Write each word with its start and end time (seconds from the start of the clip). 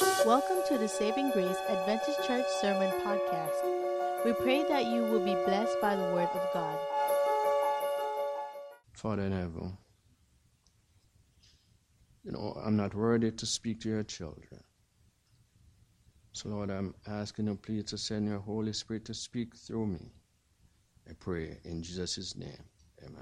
Welcome 0.00 0.62
to 0.68 0.78
the 0.78 0.88
Saving 0.88 1.30
Grace 1.30 1.58
Adventist 1.68 2.26
Church 2.26 2.46
Sermon 2.58 2.90
Podcast. 3.02 4.24
We 4.24 4.32
pray 4.32 4.64
that 4.66 4.86
you 4.86 5.02
will 5.02 5.22
be 5.22 5.34
blessed 5.44 5.78
by 5.82 5.94
the 5.94 6.04
Word 6.04 6.30
of 6.32 6.48
God. 6.54 6.78
Father 8.94 9.24
in 9.24 9.32
heaven, 9.32 9.76
you 12.24 12.32
know, 12.32 12.58
I'm 12.64 12.78
not 12.78 12.94
worthy 12.94 13.30
to 13.30 13.44
speak 13.44 13.80
to 13.80 13.90
your 13.90 14.02
children. 14.02 14.62
So, 16.32 16.48
Lord, 16.48 16.70
I'm 16.70 16.94
asking 17.06 17.48
you, 17.48 17.56
please, 17.56 17.84
to 17.84 17.98
send 17.98 18.26
your 18.26 18.38
Holy 18.38 18.72
Spirit 18.72 19.04
to 19.06 19.14
speak 19.14 19.54
through 19.54 19.86
me. 19.86 20.12
I 21.10 21.12
pray 21.12 21.58
in 21.64 21.82
Jesus' 21.82 22.36
name. 22.36 22.64
Amen. 23.04 23.20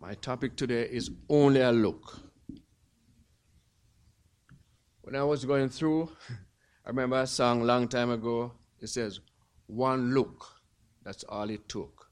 My 0.00 0.14
topic 0.14 0.56
today 0.56 0.88
is 0.90 1.10
only 1.28 1.60
a 1.60 1.72
look. 1.72 2.29
When 5.10 5.20
I 5.20 5.24
was 5.24 5.44
going 5.44 5.68
through, 5.70 6.08
I 6.86 6.90
remember 6.90 7.20
a 7.20 7.26
song 7.26 7.62
a 7.62 7.64
long 7.64 7.88
time 7.88 8.10
ago. 8.10 8.52
It 8.78 8.86
says, 8.86 9.18
One 9.66 10.14
look, 10.14 10.46
that's 11.02 11.24
all 11.24 11.50
it 11.50 11.68
took. 11.68 12.06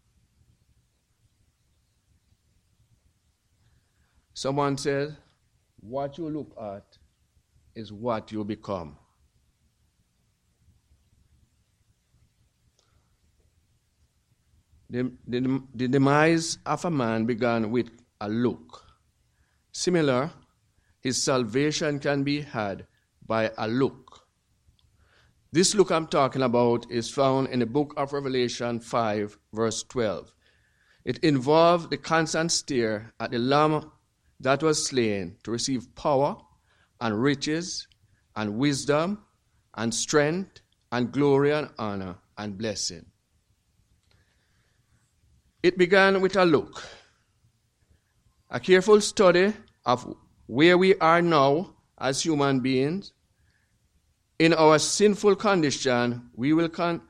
Someone 4.35 4.77
said, 4.77 5.17
What 5.79 6.19
you 6.19 6.29
look 6.29 6.53
at 6.61 6.99
is 7.77 7.93
what 7.93 8.33
you 8.33 8.43
become. 8.43 8.97
The, 14.91 15.13
the, 15.25 15.63
the 15.73 15.87
demise 15.87 16.59
of 16.67 16.85
a 16.85 16.91
man 16.91 17.27
began 17.27 17.71
with 17.71 17.91
a 18.21 18.29
look. 18.29 18.83
Similar, 19.71 20.33
his 21.01 21.23
salvation 21.23 21.99
can 21.99 22.25
be 22.25 22.43
had 22.43 22.87
by 23.27 23.51
a 23.57 23.69
look. 23.69 24.27
This 25.53 25.75
look 25.75 25.91
I'm 25.91 26.07
talking 26.07 26.43
about 26.43 26.91
is 26.91 27.11
found 27.11 27.49
in 27.49 27.61
the 27.61 27.67
book 27.67 27.95
of 27.97 28.13
Revelation 28.13 28.81
5, 28.81 29.39
verse 29.53 29.83
12. 29.85 30.35
It 31.05 31.19
involved 31.19 31.91
the 31.91 31.97
constant 31.97 32.53
stare 32.53 33.15
at 33.19 33.31
the 33.31 33.39
Lamb 33.39 33.91
that 34.41 34.63
was 34.63 34.87
slain 34.87 35.37
to 35.45 35.51
receive 35.51 35.95
power 35.95 36.37
and 37.01 37.23
riches 37.23 37.89
and 38.37 38.59
wisdom 38.59 39.25
and 39.75 39.95
strength 39.95 40.61
and 40.93 41.13
glory 41.13 41.53
and 41.53 41.71
honor 41.79 42.17
and 42.37 42.59
blessing. 42.59 43.07
It 45.63 45.79
began 45.79 46.21
with 46.21 46.37
a 46.37 46.45
look, 46.45 46.83
a 48.51 48.61
careful 48.61 49.01
study 49.01 49.55
of 49.85 50.15
where 50.49 50.79
we 50.79 50.95
are 50.97 51.23
now 51.23 51.75
as 51.99 52.23
human 52.23 52.61
beings. 52.61 53.13
In 54.39 54.55
our 54.55 54.79
sinful 54.79 55.37
condition, 55.37 56.31
we 56.35 56.53
will, 56.53 56.71
con- 56.71 57.03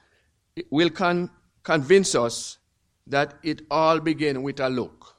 will 0.70 0.90
con- 0.90 1.30
convince 1.62 2.14
us 2.14 2.58
that 3.06 3.34
it 3.42 3.62
all 3.70 4.00
began 4.00 4.42
with 4.42 4.60
a 4.60 4.68
look. 4.68 5.14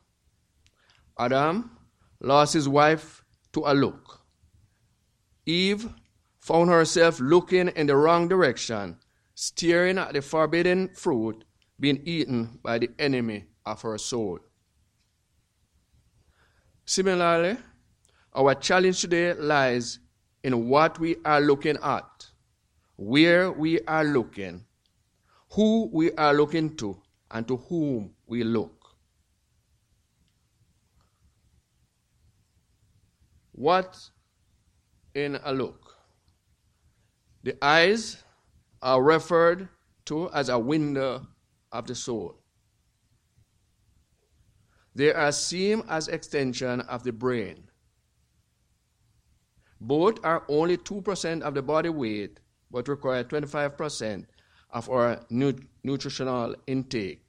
Adam 1.17 1.72
lost 2.20 2.53
his 2.53 2.67
wife 2.67 3.23
to 3.53 3.64
a 3.66 3.73
look. 3.73 4.22
Eve 5.45 5.90
found 6.40 6.70
herself 6.70 7.20
looking 7.20 7.70
in 7.70 7.88
the 7.88 7.95
wrong 7.95 8.28
direction, 8.28 8.97
staring 9.34 9.97
at 9.97 10.14
the 10.14 10.22
forbidden 10.22 10.90
fruit 10.90 11.45
being 11.80 12.02
eaten 12.03 12.59
by 12.62 12.78
the 12.78 12.90
enemy 13.00 13.45
of 13.66 13.81
her 13.81 13.97
soul. 13.97 14.40
Similarly, 16.86 17.58
our 18.33 18.55
challenge 18.55 19.02
today 19.02 19.33
lies 19.33 19.99
in 20.44 20.67
what 20.67 20.99
we 20.99 21.16
are 21.25 21.41
looking 21.41 21.77
at, 21.83 22.27
where 22.95 23.52
we 23.52 23.80
are 23.81 24.03
looking, 24.03 24.66
who 25.53 25.90
we 25.91 26.12
are 26.13 26.34
looking 26.34 26.75
to, 26.78 27.01
and 27.31 27.47
to 27.47 27.57
whom 27.57 28.12
we 28.28 28.44
look. 28.44 28.95
What 33.51 33.97
in 35.13 35.39
a 35.44 35.51
look? 35.51 35.95
The 37.44 37.57
eyes 37.62 38.23
are 38.81 39.01
referred 39.01 39.68
to 40.06 40.29
as 40.31 40.50
a 40.50 40.59
window 40.59 41.28
of 41.72 41.88
the 41.88 41.95
soul. 41.95 42.35
They 44.95 45.13
are 45.13 45.31
seen 45.31 45.84
as 45.88 46.07
extension 46.07 46.81
of 46.81 47.03
the 47.03 47.12
brain. 47.12 47.69
Both 49.81 50.23
are 50.23 50.44
only 50.47 50.78
2% 50.78 51.41
of 51.41 51.53
the 51.53 51.62
body 51.62 51.90
weight, 51.90 52.40
but 52.69 52.88
require 52.88 53.23
25% 53.23 54.25
of 54.72 54.90
our 54.90 55.25
nu- 55.29 55.59
nutritional 55.84 56.56
intake. 56.67 57.25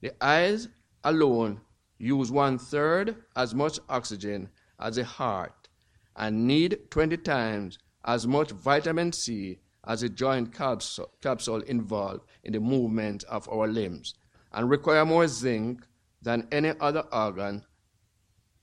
The 0.00 0.12
eyes 0.24 0.68
alone 1.02 1.60
use 1.98 2.30
one 2.30 2.58
third 2.58 3.16
as 3.36 3.54
much 3.54 3.78
oxygen 3.88 4.50
as 4.78 4.96
the 4.96 5.04
heart 5.04 5.68
and 6.16 6.46
need 6.46 6.90
20 6.90 7.16
times 7.18 7.78
as 8.04 8.26
much 8.26 8.50
vitamin 8.50 9.12
C 9.12 9.58
as 9.86 10.02
a 10.02 10.08
joint 10.08 10.54
capsule, 10.54 11.10
capsule 11.20 11.60
involved 11.62 12.24
in 12.42 12.52
the 12.52 12.60
movement 12.60 13.24
of 13.24 13.48
our 13.48 13.66
limbs 13.66 14.14
and 14.52 14.70
require 14.70 15.04
more 15.04 15.26
zinc 15.26 15.84
than 16.22 16.48
any 16.52 16.72
other 16.80 17.04
organ 17.12 17.64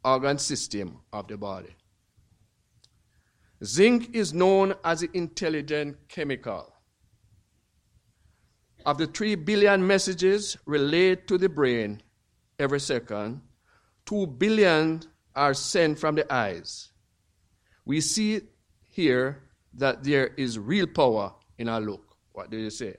organ 0.03 0.37
system 0.37 0.99
of 1.13 1.27
the 1.27 1.37
body. 1.37 1.75
Zinc 3.63 4.15
is 4.15 4.33
known 4.33 4.73
as 4.83 5.01
the 5.01 5.09
intelligent 5.13 5.97
chemical. 6.07 6.73
Of 8.85 8.97
the 8.97 9.05
3 9.05 9.35
billion 9.35 9.85
messages 9.85 10.57
relayed 10.65 11.27
to 11.27 11.37
the 11.37 11.49
brain 11.49 12.01
every 12.57 12.79
second, 12.79 13.41
2 14.05 14.25
billion 14.27 15.01
are 15.35 15.53
sent 15.53 15.99
from 15.99 16.15
the 16.15 16.31
eyes. 16.33 16.91
We 17.85 18.01
see 18.01 18.41
here 18.87 19.43
that 19.75 20.03
there 20.03 20.27
is 20.37 20.57
real 20.57 20.87
power 20.87 21.33
in 21.57 21.69
our 21.69 21.79
look. 21.79 22.15
What 22.33 22.49
do 22.49 22.57
you 22.57 22.71
say? 22.71 22.95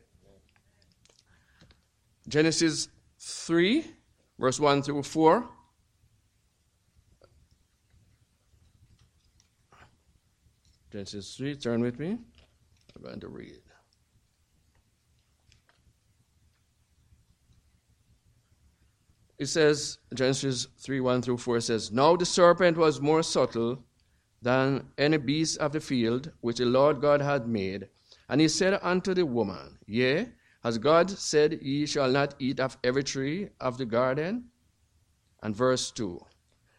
Genesis 2.28 2.88
3, 3.18 3.84
verse 4.38 4.60
1 4.60 4.82
through 4.82 5.02
4. 5.02 5.48
Genesis 10.92 11.34
3, 11.36 11.56
turn 11.56 11.80
with 11.80 11.98
me. 11.98 12.18
I'm 12.94 13.02
going 13.02 13.20
to 13.20 13.28
read. 13.28 13.62
It 19.38 19.46
says, 19.46 19.98
Genesis 20.12 20.68
3 20.78 21.00
1 21.00 21.22
through 21.22 21.38
4 21.38 21.60
says, 21.60 21.90
Now 21.90 22.14
the 22.14 22.26
serpent 22.26 22.76
was 22.76 23.00
more 23.00 23.22
subtle 23.22 23.82
than 24.42 24.86
any 24.98 25.16
beast 25.16 25.58
of 25.58 25.72
the 25.72 25.80
field 25.80 26.30
which 26.42 26.58
the 26.58 26.66
Lord 26.66 27.00
God 27.00 27.22
had 27.22 27.48
made. 27.48 27.88
And 28.28 28.38
he 28.38 28.48
said 28.48 28.78
unto 28.82 29.14
the 29.14 29.24
woman, 29.24 29.78
Yea, 29.86 30.28
has 30.62 30.76
God 30.76 31.08
said, 31.10 31.62
Ye 31.62 31.86
shall 31.86 32.10
not 32.10 32.34
eat 32.38 32.60
of 32.60 32.76
every 32.84 33.02
tree 33.02 33.48
of 33.60 33.78
the 33.78 33.86
garden? 33.86 34.44
And 35.42 35.56
verse 35.56 35.90
2 35.90 36.20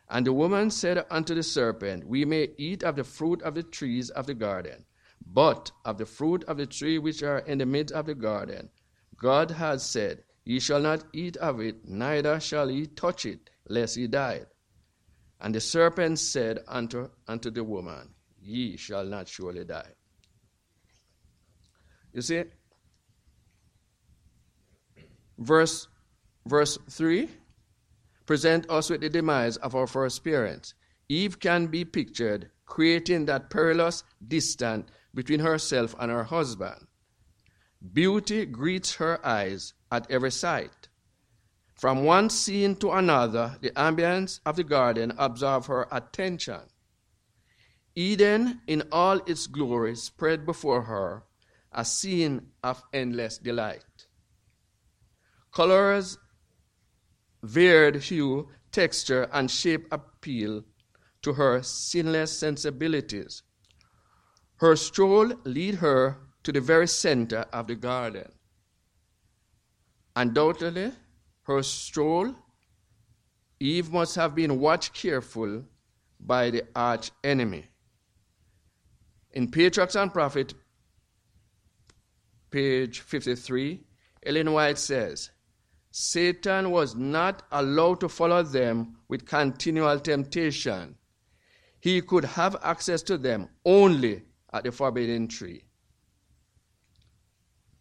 And 0.09 0.25
the 0.25 0.33
woman 0.33 0.69
said 0.69 1.05
unto 1.09 1.33
the 1.33 1.43
serpent, 1.43 2.05
We 2.05 2.25
may 2.25 2.49
eat 2.57 2.83
of 2.83 2.95
the 2.95 3.03
fruit 3.03 3.41
of 3.41 3.55
the 3.55 3.63
trees 3.63 4.09
of 4.09 4.27
the 4.27 4.33
garden, 4.33 4.85
but 5.25 5.71
of 5.85 5.97
the 5.97 6.05
fruit 6.05 6.43
of 6.45 6.57
the 6.57 6.65
tree 6.65 6.99
which 6.99 7.23
are 7.23 7.39
in 7.39 7.57
the 7.57 7.65
midst 7.65 7.93
of 7.93 8.05
the 8.05 8.15
garden, 8.15 8.69
God 9.17 9.51
has 9.51 9.83
said, 9.83 10.23
Ye 10.45 10.59
shall 10.59 10.81
not 10.81 11.05
eat 11.13 11.37
of 11.37 11.61
it, 11.61 11.87
neither 11.87 12.39
shall 12.39 12.69
ye 12.69 12.85
touch 12.85 13.25
it, 13.25 13.49
lest 13.69 13.95
ye 13.95 14.07
die. 14.07 14.41
And 15.39 15.55
the 15.55 15.61
serpent 15.61 16.19
said 16.19 16.59
unto, 16.67 17.09
unto 17.27 17.49
the 17.49 17.63
woman, 17.63 18.09
Ye 18.41 18.75
shall 18.75 19.05
not 19.05 19.29
surely 19.29 19.63
die. 19.63 19.91
You 22.11 22.21
see, 22.21 22.43
verse, 25.37 25.87
verse 26.45 26.77
3 26.89 27.29
present 28.25 28.69
us 28.69 28.89
with 28.89 29.01
the 29.01 29.09
demise 29.09 29.57
of 29.57 29.75
our 29.75 29.87
first 29.87 30.23
parents. 30.23 30.73
Eve 31.09 31.39
can 31.39 31.67
be 31.67 31.85
pictured 31.85 32.49
creating 32.65 33.25
that 33.25 33.49
perilous 33.49 34.03
distance 34.27 34.89
between 35.13 35.39
herself 35.39 35.95
and 35.99 36.11
her 36.11 36.23
husband. 36.23 36.87
Beauty 37.93 38.45
greets 38.45 38.95
her 38.95 39.23
eyes 39.25 39.73
at 39.91 40.09
every 40.09 40.31
sight. 40.31 40.87
From 41.75 42.03
one 42.05 42.29
scene 42.29 42.75
to 42.77 42.91
another, 42.91 43.57
the 43.61 43.71
ambience 43.71 44.39
of 44.45 44.55
the 44.55 44.63
garden 44.63 45.13
absorbs 45.17 45.67
her 45.67 45.87
attention. 45.91 46.61
Eden, 47.95 48.61
in 48.67 48.83
all 48.91 49.17
its 49.27 49.47
glory, 49.47 49.95
spread 49.95 50.45
before 50.45 50.83
her, 50.83 51.23
a 51.71 51.83
scene 51.85 52.47
of 52.63 52.81
endless 52.93 53.37
delight. 53.37 54.07
Colors, 55.51 56.17
varied 57.43 57.95
hue, 57.95 58.47
texture, 58.71 59.29
and 59.31 59.51
shape 59.51 59.85
appeal 59.91 60.63
to 61.21 61.33
her 61.33 61.61
sinless 61.61 62.37
sensibilities. 62.37 63.43
Her 64.57 64.75
stroll 64.75 65.33
lead 65.43 65.75
her 65.75 66.17
to 66.43 66.51
the 66.51 66.61
very 66.61 66.87
center 66.87 67.45
of 67.53 67.67
the 67.67 67.75
garden. 67.75 68.31
Undoubtedly, 70.15 70.91
her 71.43 71.63
stroll, 71.63 72.33
Eve 73.59 73.91
must 73.91 74.15
have 74.15 74.35
been 74.35 74.59
watched 74.59 74.93
careful 74.93 75.63
by 76.19 76.49
the 76.49 76.63
arch 76.75 77.11
enemy. 77.23 77.65
In 79.31 79.49
Patriarchs 79.49 79.95
and 79.95 80.13
Prophet, 80.13 80.53
page 82.51 82.99
53, 82.99 83.81
Ellen 84.25 84.51
White 84.53 84.77
says, 84.77 85.31
Satan 85.95 86.71
was 86.71 86.95
not 86.95 87.43
allowed 87.51 87.99
to 87.99 88.09
follow 88.09 88.41
them 88.41 88.97
with 89.07 89.27
continual 89.27 89.99
temptation. 89.99 90.95
He 91.79 92.01
could 92.01 92.25
have 92.25 92.55
access 92.63 93.03
to 93.03 93.15
them 93.15 93.47
only 93.63 94.23
at 94.51 94.63
the 94.63 94.71
forbidden 94.71 95.27
tree. 95.27 95.65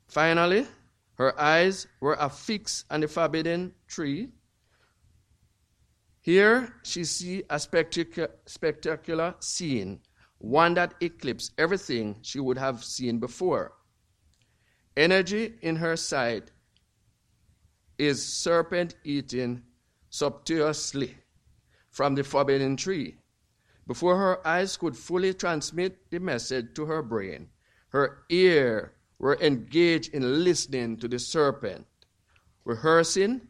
Finally, 0.08 0.66
her 1.14 1.40
eyes 1.40 1.86
were 2.00 2.18
affixed 2.20 2.84
on 2.90 3.00
the 3.00 3.08
forbidden 3.08 3.72
tree. 3.88 4.28
Here 6.20 6.74
she 6.82 7.04
see 7.04 7.44
a 7.48 7.58
spectacular 7.58 9.36
scene, 9.40 10.00
one 10.36 10.74
that 10.74 10.92
eclipsed 11.00 11.52
everything 11.56 12.18
she 12.20 12.40
would 12.40 12.58
have 12.58 12.84
seen 12.84 13.18
before. 13.20 13.72
Energy 14.98 15.54
in 15.62 15.76
her 15.76 15.96
sight 15.96 16.50
is 18.02 18.24
serpent 18.24 18.96
eating 19.04 19.62
subtiously 20.10 21.16
from 21.90 22.16
the 22.16 22.24
forbidden 22.24 22.76
tree. 22.76 23.16
Before 23.86 24.16
her 24.16 24.46
eyes 24.46 24.76
could 24.76 24.96
fully 24.96 25.34
transmit 25.34 26.10
the 26.10 26.18
message 26.18 26.74
to 26.74 26.86
her 26.86 27.02
brain, 27.02 27.48
her 27.90 28.24
ear 28.28 28.94
were 29.20 29.38
engaged 29.40 30.12
in 30.12 30.42
listening 30.42 30.96
to 30.96 31.06
the 31.06 31.18
serpent, 31.18 31.86
rehearsing, 32.64 33.42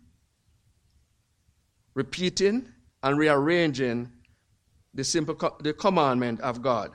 repeating, 1.95 2.69
and 3.03 3.19
rearranging 3.19 4.13
the 4.93 5.05
simple 5.05 5.35
co- 5.35 5.57
the 5.61 5.73
commandment 5.73 6.41
of 6.41 6.61
God. 6.61 6.91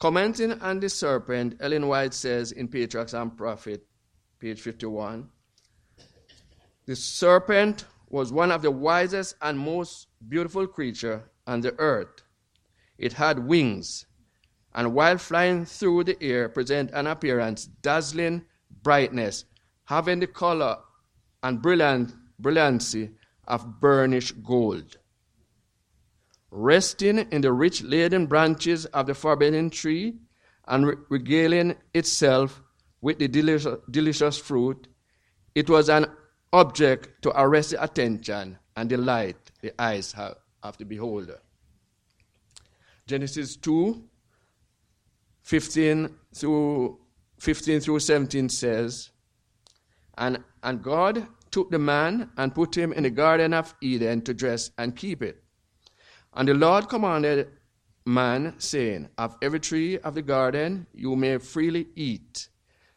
Commenting 0.00 0.60
on 0.60 0.80
the 0.80 0.88
serpent, 0.88 1.56
Ellen 1.60 1.86
White 1.86 2.12
says 2.12 2.50
in 2.50 2.66
Patriarchs 2.66 3.14
and 3.14 3.36
Prophet, 3.36 3.86
page 4.40 4.60
51, 4.60 5.30
the 6.86 6.96
serpent 6.96 7.84
was 8.08 8.32
one 8.32 8.52
of 8.52 8.62
the 8.62 8.70
wisest 8.70 9.34
and 9.42 9.58
most 9.58 10.06
beautiful 10.28 10.66
creature 10.66 11.30
on 11.46 11.60
the 11.60 11.74
earth. 11.78 12.22
It 12.96 13.12
had 13.14 13.46
wings, 13.46 14.06
and 14.74 14.94
while 14.94 15.18
flying 15.18 15.64
through 15.64 16.04
the 16.04 16.22
air, 16.22 16.48
present 16.48 16.90
an 16.92 17.06
appearance 17.06 17.66
dazzling 17.82 18.44
brightness, 18.82 19.44
having 19.84 20.20
the 20.20 20.26
color 20.26 20.78
and 21.42 21.60
brilliant 21.60 22.14
brilliancy 22.38 23.10
of 23.46 23.80
burnished 23.80 24.42
gold. 24.42 24.96
Resting 26.50 27.18
in 27.18 27.40
the 27.40 27.52
rich 27.52 27.82
laden 27.82 28.26
branches 28.26 28.86
of 28.86 29.06
the 29.06 29.14
forbidden 29.14 29.70
tree 29.70 30.14
and 30.66 30.96
regaling 31.08 31.76
itself 31.92 32.62
with 33.00 33.18
the 33.18 33.28
delicious, 33.28 33.76
delicious 33.90 34.38
fruit, 34.38 34.88
it 35.54 35.68
was 35.68 35.88
an 35.88 36.06
object 36.56 37.22
to 37.22 37.40
arrest 37.40 37.70
the 37.70 37.82
attention 37.82 38.58
and 38.76 38.88
delight 38.88 39.36
the 39.60 39.72
eyes 39.80 40.14
of 40.62 40.78
the 40.78 40.84
beholder. 40.84 41.38
Genesis 43.06 43.56
2 43.56 44.02
15 45.42 46.08
through 46.34 46.98
15 47.38 47.80
through 47.80 48.00
17 48.00 48.48
says, 48.48 49.10
and, 50.18 50.42
and 50.62 50.82
God 50.82 51.26
took 51.50 51.70
the 51.70 51.78
man 51.78 52.30
and 52.36 52.54
put 52.54 52.76
him 52.76 52.92
in 52.92 53.04
the 53.04 53.10
Garden 53.10 53.54
of 53.54 53.74
Eden 53.80 54.22
to 54.22 54.34
dress 54.34 54.70
and 54.78 54.96
keep 54.96 55.22
it. 55.22 55.44
And 56.34 56.48
the 56.48 56.54
Lord 56.54 56.88
commanded 56.88 57.48
man, 58.04 58.54
saying, 58.58 59.08
Of 59.18 59.36
every 59.40 59.60
tree 59.60 59.98
of 59.98 60.14
the 60.14 60.22
garden 60.22 60.86
you 60.92 61.14
may 61.14 61.38
freely 61.38 61.88
eat, 61.94 62.48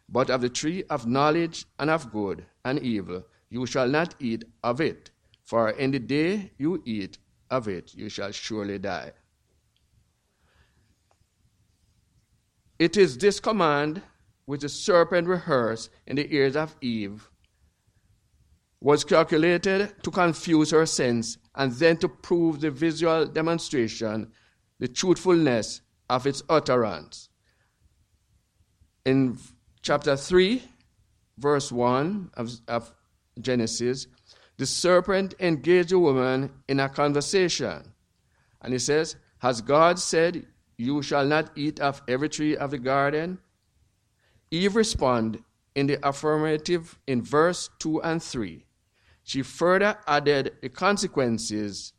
but 0.08 0.30
of 0.30 0.42
the 0.42 0.50
tree 0.50 0.84
of 0.90 1.06
knowledge 1.06 1.66
and 1.78 1.90
of 1.90 2.12
good 2.12 2.46
and 2.66 2.80
evil 2.80 3.26
you 3.50 3.66
shall 3.66 3.88
not 3.88 4.16
eat 4.19 4.46
of 4.63 4.81
it, 4.81 5.12
for 5.44 5.69
in 5.69 5.92
the 5.92 6.00
day 6.00 6.51
you 6.57 6.81
eat 6.86 7.18
of 7.50 7.68
it, 7.68 7.94
you 7.96 8.10
shall 8.10 8.31
surely 8.31 8.78
die. 8.78 9.12
It 12.78 12.96
is 12.96 13.18
this 13.18 13.40
command 13.40 14.01
which 14.46 14.62
the 14.62 14.69
serpent 14.69 15.28
rehearsed 15.28 15.90
in 16.07 16.16
the 16.16 16.34
ears 16.34 16.56
of 16.56 16.75
Eve 16.81 17.30
was 18.81 19.04
calculated 19.04 19.94
to 20.04 20.12
confuse 20.12 20.72
her 20.72 20.86
sense 20.86 21.38
and 21.56 21.74
then 21.74 21.98
to 21.98 22.07
prove 22.07 22.62
the 22.62 22.72
visual 22.72 23.25
demonstration, 23.25 24.31
the 24.80 24.88
truthfulness 24.88 25.81
of 26.10 26.25
its 26.25 26.42
utterance. 26.48 27.30
In 29.06 29.38
chapter 29.81 30.16
3, 30.16 30.63
verse 31.38 31.72
1 31.72 32.31
of, 32.36 32.52
of 32.68 32.94
Genesis, 33.40 34.08
the 34.58 34.66
serpent 34.66 35.36
engaged 35.40 35.90
the 35.90 36.00
woman 36.00 36.52
in 36.68 36.80
a 36.80 36.90
conversation. 36.90 37.94
And 38.62 38.74
he 38.74 38.80
says, 38.80 39.16
Has 39.40 39.62
God 39.62 40.00
said, 40.00 40.46
You 40.78 41.02
shall 41.02 41.26
not 41.26 41.52
eat 41.56 41.80
of 41.80 42.02
every 42.08 42.30
tree 42.30 42.58
of 42.58 42.72
the 42.72 42.78
garden? 42.78 43.40
Eve 44.52 44.76
responded 44.76 45.44
in 45.76 45.88
the 45.88 46.08
affirmative 46.08 47.00
in 47.08 47.22
verse 47.22 47.70
2 47.80 48.02
and 48.02 48.22
3. 48.22 48.66
She 49.24 49.44
further 49.44 49.98
added 50.08 50.58
the 50.62 50.70
consequences 50.70 51.94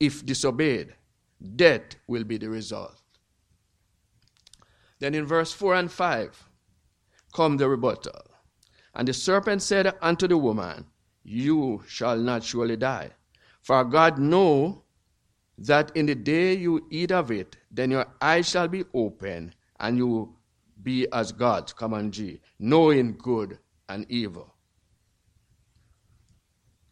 if 0.00 0.24
disobeyed. 0.24 0.94
Death 1.56 1.96
will 2.06 2.24
be 2.24 2.38
the 2.38 2.48
result. 2.48 3.00
Then 4.98 5.14
in 5.14 5.26
verse 5.26 5.52
4 5.52 5.74
and 5.74 5.92
5 5.92 6.48
come 7.34 7.56
the 7.56 7.68
rebuttal. 7.68 8.31
And 8.94 9.08
the 9.08 9.12
serpent 9.12 9.62
said 9.62 9.94
unto 10.00 10.28
the 10.28 10.36
woman, 10.36 10.86
You 11.24 11.82
shall 11.86 12.18
not 12.18 12.44
surely 12.44 12.76
die. 12.76 13.12
For 13.62 13.84
God 13.84 14.18
know 14.18 14.82
that 15.58 15.96
in 15.96 16.06
the 16.06 16.14
day 16.14 16.54
you 16.54 16.86
eat 16.90 17.12
of 17.12 17.30
it, 17.30 17.56
then 17.70 17.90
your 17.90 18.06
eyes 18.20 18.48
shall 18.48 18.68
be 18.68 18.84
open, 18.92 19.54
and 19.78 19.96
you 19.96 20.34
be 20.82 21.06
as 21.12 21.32
gods, 21.32 21.72
come 21.72 21.94
on 21.94 22.10
G, 22.10 22.40
knowing 22.58 23.16
good 23.16 23.58
and 23.88 24.04
evil. 24.10 24.54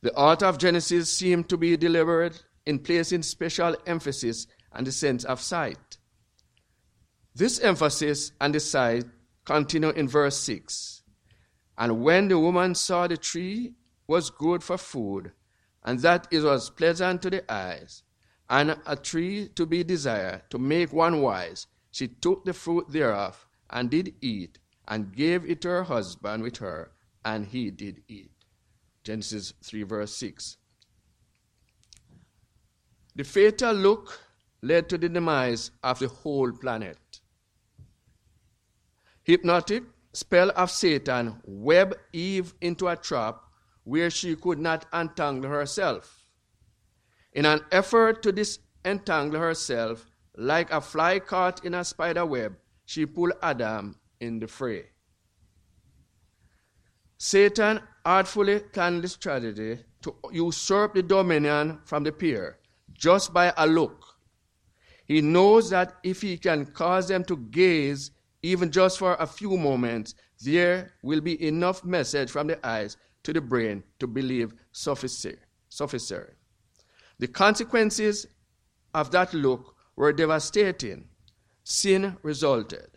The 0.03 0.15
author 0.15 0.47
of 0.47 0.59
Genesis 0.59 1.13
seemed 1.13 1.49
to 1.49 1.57
be 1.57 1.77
deliberate 1.77 2.43
in 2.65 2.79
placing 2.79 3.23
special 3.23 3.77
emphasis 3.87 4.47
on 4.73 4.85
the 4.85 4.93
sense 4.93 5.25
of 5.25 5.41
sight. 5.41 5.99
This 7.35 7.59
emphasis 7.61 8.33
on 8.41 8.53
the 8.53 8.61
sight 8.61 9.05
continue 9.45 9.91
in 9.91 10.09
verse 10.09 10.37
6. 10.39 11.00
And 11.81 12.03
when 12.03 12.29
the 12.29 12.39
woman 12.39 12.75
saw 12.75 13.07
the 13.07 13.17
tree 13.17 13.73
was 14.07 14.29
good 14.29 14.63
for 14.63 14.77
food, 14.77 15.33
and 15.83 15.99
that 16.01 16.29
it 16.31 16.43
was 16.43 16.69
pleasant 16.69 17.23
to 17.23 17.31
the 17.31 17.51
eyes, 17.51 18.03
and 18.51 18.77
a 18.85 18.97
tree 18.97 19.49
to 19.55 19.65
be 19.65 19.83
desired 19.83 20.43
to 20.51 20.59
make 20.59 20.93
one 20.93 21.23
wise, 21.23 21.67
she 21.91 22.07
took 22.07 22.45
the 22.45 22.53
fruit 22.53 22.91
thereof, 22.91 23.49
and 23.71 23.89
did 23.89 24.15
eat, 24.21 24.59
and 24.87 25.17
gave 25.17 25.49
it 25.49 25.63
to 25.63 25.69
her 25.69 25.85
husband 25.85 26.43
with 26.43 26.59
her, 26.59 26.93
and 27.25 27.47
he 27.47 27.71
did 27.71 28.03
eat. 28.09 28.31
Genesis 29.03 29.55
3, 29.63 29.85
verse 29.85 30.15
6. 30.17 30.59
The 33.17 33.25
fatal 33.25 33.73
look 33.73 34.21
led 34.61 34.91
to 34.91 34.99
the 34.99 35.09
demise 35.09 35.71
of 35.83 35.99
the 35.99 36.09
whole 36.09 36.53
planet. 36.53 37.21
Hypnotic 39.23 39.85
spell 40.13 40.51
of 40.57 40.71
Satan 40.71 41.41
web 41.45 41.97
Eve 42.13 42.55
into 42.61 42.89
a 42.89 42.97
trap 42.97 43.41
where 43.85 44.11
she 44.11 44.37
could 44.37 44.59
not 44.59 44.87
untangle 44.93 45.51
herself. 45.51 46.27
In 47.33 47.47
an 47.47 47.61
effort 47.71 48.23
to 48.23 48.33
disentangle 48.33 49.41
herself, 49.41 50.07
like 50.37 50.71
a 50.71 50.81
fly 50.81 51.19
caught 51.19 51.65
in 51.65 51.75
a 51.75 51.85
spider 51.85 52.27
web, 52.27 52.57
she 52.85 53.07
pulled 53.07 53.33
Adam 53.43 53.99
in 54.21 54.41
the 54.41 54.47
fray. 54.47 54.87
Satan 57.19 57.81
artfully 58.05 58.61
planned 58.61 59.05
this 59.05 59.13
strategy 59.13 59.79
to 60.03 60.15
usurp 60.33 60.95
the 60.95 61.03
dominion 61.03 61.79
from 61.85 62.03
the 62.03 62.13
pair 62.13 62.59
just 62.93 63.33
by 63.33 63.53
a 63.57 63.67
look. 63.67 64.05
He 65.05 65.21
knows 65.21 65.71
that 65.71 65.97
if 66.03 66.23
he 66.23 66.39
can 66.39 66.67
cause 66.67 67.09
them 67.09 67.25
to 67.25 67.37
gaze 67.37 68.11
even 68.43 68.71
just 68.71 68.99
for 68.99 69.15
a 69.15 69.27
few 69.27 69.57
moments, 69.57 70.15
there 70.43 70.93
will 71.03 71.21
be 71.21 71.43
enough 71.47 71.85
message 71.85 72.31
from 72.31 72.47
the 72.47 72.67
eyes 72.67 72.97
to 73.23 73.33
the 73.33 73.41
brain 73.41 73.83
to 73.99 74.07
believe 74.07 74.55
sufficient. 74.73 75.39
The 77.19 77.29
consequences 77.29 78.27
of 78.95 79.11
that 79.11 79.35
look 79.35 79.77
were 79.97 80.13
devastating. 80.13 81.09
Sin 81.65 82.17
resulted. 82.23 82.91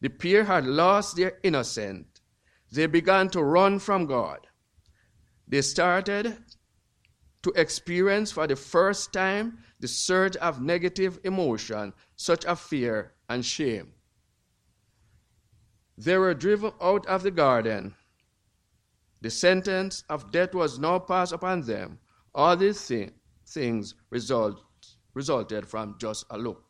The 0.00 0.08
pair 0.08 0.44
had 0.44 0.66
lost 0.66 1.16
their 1.16 1.38
innocence. 1.42 2.06
They 2.72 2.86
began 2.86 3.28
to 3.30 3.42
run 3.42 3.78
from 3.78 4.06
God. 4.06 4.46
They 5.46 5.62
started 5.62 6.38
to 7.42 7.52
experience 7.56 8.32
for 8.32 8.46
the 8.46 8.56
first 8.56 9.12
time 9.12 9.58
the 9.80 9.88
surge 9.88 10.36
of 10.36 10.60
negative 10.60 11.20
emotion, 11.24 11.92
such 12.16 12.44
as 12.44 12.58
fear 12.60 13.12
and 13.28 13.44
shame. 13.44 13.92
They 15.98 16.16
were 16.16 16.32
driven 16.32 16.72
out 16.80 17.04
of 17.06 17.24
the 17.24 17.32
garden. 17.32 17.96
The 19.20 19.30
sentence 19.30 20.04
of 20.08 20.30
death 20.30 20.54
was 20.54 20.78
now 20.78 21.00
passed 21.00 21.32
upon 21.32 21.62
them. 21.62 21.98
All 22.32 22.56
these 22.56 22.80
thi- 22.86 23.10
things 23.44 23.94
result, 24.10 24.62
resulted 25.14 25.66
from 25.66 25.96
just 25.98 26.24
a 26.30 26.38
look. 26.38 26.62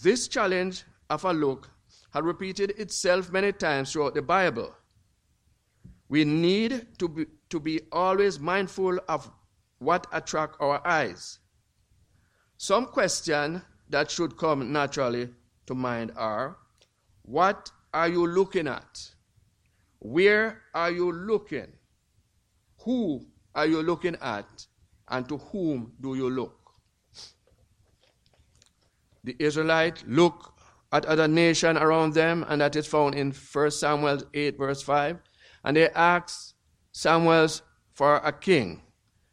This 0.00 0.28
challenge 0.28 0.84
of 1.10 1.24
a 1.24 1.32
look 1.32 1.68
had 2.12 2.22
repeated 2.24 2.70
itself 2.78 3.32
many 3.32 3.50
times 3.50 3.92
throughout 3.92 4.14
the 4.14 4.22
Bible. 4.22 4.72
We 6.08 6.24
need 6.24 6.86
to 6.98 7.08
be, 7.08 7.26
to 7.48 7.58
be 7.58 7.80
always 7.90 8.38
mindful 8.38 9.00
of 9.08 9.28
what 9.80 10.06
attract 10.12 10.56
our 10.60 10.86
eyes. 10.86 11.40
Some 12.56 12.86
questions 12.86 13.62
that 13.88 14.08
should 14.08 14.36
come 14.36 14.72
naturally 14.72 15.30
to 15.66 15.74
mind 15.74 16.12
are 16.16 16.59
what 17.30 17.70
are 17.94 18.08
you 18.08 18.26
looking 18.26 18.66
at? 18.66 19.08
Where 20.00 20.62
are 20.74 20.90
you 20.90 21.12
looking? 21.12 21.68
Who 22.84 23.24
are 23.54 23.66
you 23.66 23.82
looking 23.82 24.16
at? 24.20 24.66
And 25.08 25.28
to 25.28 25.36
whom 25.38 25.92
do 26.00 26.16
you 26.16 26.28
look? 26.28 26.56
The 29.22 29.36
Israelites 29.38 30.02
look 30.08 30.54
at 30.92 31.04
other 31.04 31.28
nations 31.28 31.78
around 31.78 32.14
them, 32.14 32.44
and 32.48 32.60
that 32.62 32.74
is 32.74 32.86
found 32.88 33.14
in 33.14 33.32
1 33.32 33.70
Samuel 33.70 34.22
8, 34.34 34.58
verse 34.58 34.82
5. 34.82 35.18
And 35.64 35.76
they 35.76 35.88
ask 35.90 36.54
Samuel 36.90 37.48
for 37.92 38.16
a 38.16 38.32
king 38.32 38.82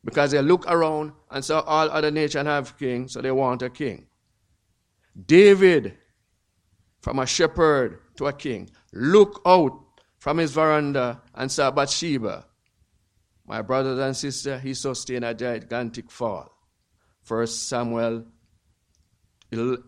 because 0.05 0.31
they 0.31 0.41
look 0.41 0.65
around 0.67 1.13
and 1.31 1.43
saw 1.43 1.61
all 1.61 1.89
other 1.89 2.11
nations 2.11 2.45
have 2.45 2.77
king, 2.77 3.07
so 3.07 3.21
they 3.21 3.31
want 3.31 3.63
a 3.63 3.69
king. 3.71 4.05
David, 5.25 5.97
from 7.01 7.19
a 7.19 7.25
shepherd 7.25 7.99
to 8.15 8.27
a 8.27 8.33
king, 8.33 8.69
look 8.93 9.41
out 9.45 9.79
from 10.17 10.37
his 10.37 10.51
veranda 10.51 11.21
and 11.35 11.51
saw 11.51 11.71
Bathsheba. 11.71 12.45
My 13.45 13.61
brothers 13.61 13.99
and 13.99 14.15
sisters, 14.15 14.61
he 14.61 14.73
sustained 14.73 15.23
a 15.23 15.33
gigantic 15.33 16.11
fall. 16.11 16.51
First 17.23 17.69
Samuel, 17.69 18.25
2 19.51 19.83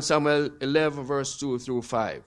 Samuel 0.00 0.50
11, 0.60 1.04
verse 1.04 1.38
2 1.38 1.58
through 1.58 1.82
5. 1.82 2.22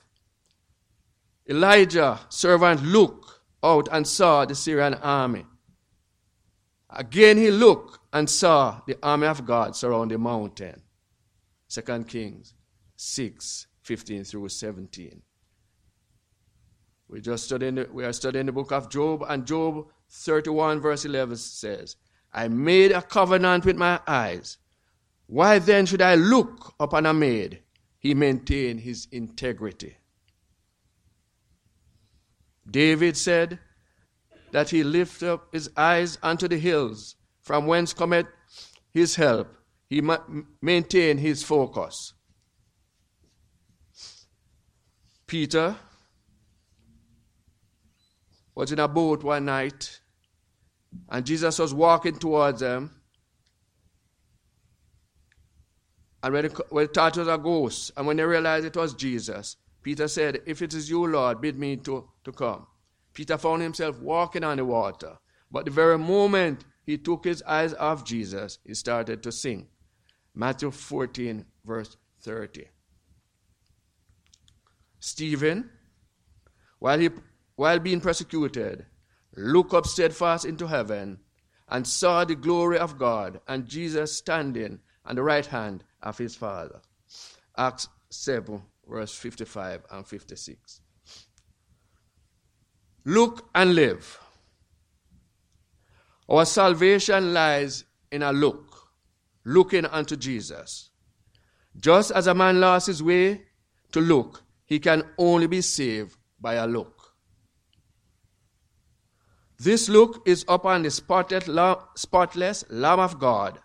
Elijah, 1.48 2.20
servant, 2.30 2.84
looked 2.84 3.40
out 3.64 3.88
and 3.92 4.08
saw 4.08 4.46
the 4.46 4.56
Syrian 4.56 4.96
army. 4.96 5.46
Again 6.90 7.38
he 7.38 7.52
looked 7.52 8.00
and 8.14 8.30
saw 8.30 8.82
the 8.88 8.98
army 9.04 9.28
of 9.28 9.46
God 9.46 9.76
surround 9.76 10.12
the 10.12 10.18
mountain. 10.18 10.82
2 11.70 12.04
Kings 12.06 12.54
6, 12.96 13.68
15 13.86 14.24
through 14.24 14.50
17. 14.50 15.22
We 17.08 17.22
just 17.22 17.46
studying 17.46 17.86
we 17.94 18.04
are 18.04 18.14
studying 18.14 18.48
the 18.48 18.52
book 18.52 18.72
of 18.72 18.90
Job, 18.90 19.24
and 19.30 19.46
Job 19.46 19.86
31, 20.10 20.82
verse 20.82 21.06
11 21.06 21.36
says, 21.38 21.96
I 22.34 22.48
made 22.48 22.92
a 22.92 23.02
covenant 23.02 23.64
with 23.64 23.78
my 23.78 24.00
eyes. 24.08 24.58
Why 25.28 25.60
then 25.60 25.86
should 25.86 26.02
I 26.02 26.16
look 26.16 26.74
upon 26.80 27.06
a 27.06 27.14
maid? 27.14 27.62
He 28.00 28.16
maintained 28.16 28.82
his 28.82 29.08
integrity. 29.12 29.98
David 32.70 33.16
said 33.16 33.60
that 34.52 34.72
he 34.72 34.84
lifted 34.84 35.30
up 35.30 35.54
his 35.54 35.70
eyes 35.78 36.18
unto 36.24 36.48
the 36.48 36.58
hills, 36.58 37.16
from 37.42 37.68
whence 37.68 37.94
cometh 37.94 38.28
his 38.92 39.16
help. 39.16 39.56
He 39.88 40.02
maintained 40.62 41.20
his 41.20 41.44
focus. 41.44 42.15
Peter 45.28 45.76
was 48.54 48.72
in 48.72 48.80
a 48.80 48.88
boat 48.88 49.24
one 49.24 49.46
night, 49.46 50.00
and 51.10 51.26
Jesus 51.26 51.60
was 51.60 51.74
walking 51.74 52.18
towards 52.18 52.62
them. 52.62 52.92
And 56.24 56.34
when, 56.34 56.46
it, 56.46 56.72
when 56.72 56.88
thought 56.88 57.18
it 57.18 57.20
was 57.20 57.28
a 57.28 57.38
ghost, 57.38 57.92
and 57.98 58.08
when 58.08 58.18
they 58.18 58.24
realized 58.24 58.66
it 58.66 58.76
was 58.76 58.94
Jesus, 58.94 59.58
Peter 59.84 60.08
said, 60.08 60.42
If 60.46 60.62
it 60.62 60.74
is 60.74 60.90
you, 60.90 61.06
Lord, 61.06 61.42
bid 61.42 61.60
me 61.60 61.76
to, 61.78 62.10
to 62.24 62.32
come. 62.32 62.66
Peter 63.14 63.38
found 63.38 63.62
himself 63.62 64.00
walking 64.00 64.44
on 64.44 64.58
the 64.58 64.66
water. 64.66 65.18
But 65.52 65.66
the 65.66 65.72
very 65.72 65.98
moment 65.98 66.66
he 66.86 66.98
took 66.98 67.24
his 67.24 67.42
eyes 67.44 67.74
off 67.76 68.04
Jesus, 68.04 68.60
he 68.66 68.74
started 68.74 69.22
to 69.24 69.32
sink. 69.32 69.68
Matthew 70.34 70.72
14, 70.72 71.46
verse 71.64 71.98
30. 72.22 72.66
Stephen, 75.06 75.70
while 76.80 76.98
he 76.98 77.12
while 77.58 77.78
being 77.78 78.02
persecuted, 78.02 78.88
looked 79.36 79.72
up 79.72 79.86
steadfast 79.86 80.46
into 80.46 80.66
heaven 80.66 81.20
and 81.70 81.86
saw 81.86 82.26
the 82.26 82.34
glory 82.34 82.80
of 82.80 82.98
God 82.98 83.40
and 83.48 83.68
Jesus 83.68 84.18
standing 84.18 84.80
on 85.06 85.16
the 85.16 85.22
right 85.22 85.46
hand 85.46 85.84
of 86.02 86.18
his 86.18 86.36
Father. 86.36 86.82
Acts 87.56 87.88
7, 88.10 88.60
verse 88.90 89.14
55 89.14 89.84
and 89.92 90.08
56. 90.08 90.82
Look 93.06 93.48
and 93.54 93.76
live. 93.76 94.20
Our 96.28 96.46
salvation 96.46 97.32
lies 97.32 97.84
in 98.12 98.24
a 98.24 98.34
look, 98.34 98.90
looking 99.44 99.86
unto 99.86 100.16
Jesus. 100.16 100.90
Just 101.78 102.10
as 102.10 102.26
a 102.26 102.34
man 102.34 102.60
lost 102.60 102.88
his 102.88 103.04
way 103.04 103.44
to 103.92 104.02
look, 104.02 104.45
he 104.66 104.80
can 104.80 105.04
only 105.18 105.48
be 105.48 105.62
saved 105.62 106.18
by 106.40 106.56
a 106.56 106.68
look. 106.68 107.14
This 109.58 109.88
look 109.88 110.28
is 110.28 110.44
upon 110.48 110.84
the 110.84 110.92
spotless 110.92 112.66
Lamb 112.70 113.00
of 113.00 113.20
God. 113.20 113.60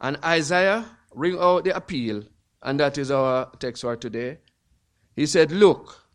And 0.00 0.16
Isaiah 0.24 0.86
ring 1.12 1.36
out 1.38 1.64
the 1.64 1.74
appeal, 1.74 2.22
and 2.62 2.78
that 2.78 2.98
is 2.98 3.10
our 3.10 3.50
text 3.58 3.82
for 3.82 3.96
today. 3.96 4.38
He 5.16 5.26
said, 5.26 5.50
Look, 5.50 6.06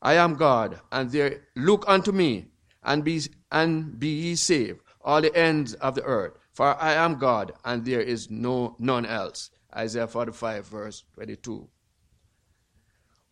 I 0.00 0.14
am 0.14 0.34
God, 0.34 0.80
and 0.92 1.10
there 1.10 1.48
look 1.56 1.84
unto 1.88 2.12
me, 2.12 2.46
and 2.84 3.04
be 3.04 3.22
and 3.50 3.98
be 3.98 4.08
ye 4.08 4.34
saved, 4.36 4.80
all 5.00 5.20
the 5.20 5.34
ends 5.36 5.74
of 5.74 5.96
the 5.96 6.02
earth. 6.02 6.38
For 6.52 6.80
I 6.80 6.92
am 6.92 7.18
God, 7.18 7.52
and 7.64 7.84
there 7.84 8.00
is 8.00 8.30
no 8.30 8.76
none 8.78 9.06
else. 9.06 9.50
Isaiah 9.74 10.06
45, 10.06 10.66
verse 10.66 11.04
22. 11.14 11.68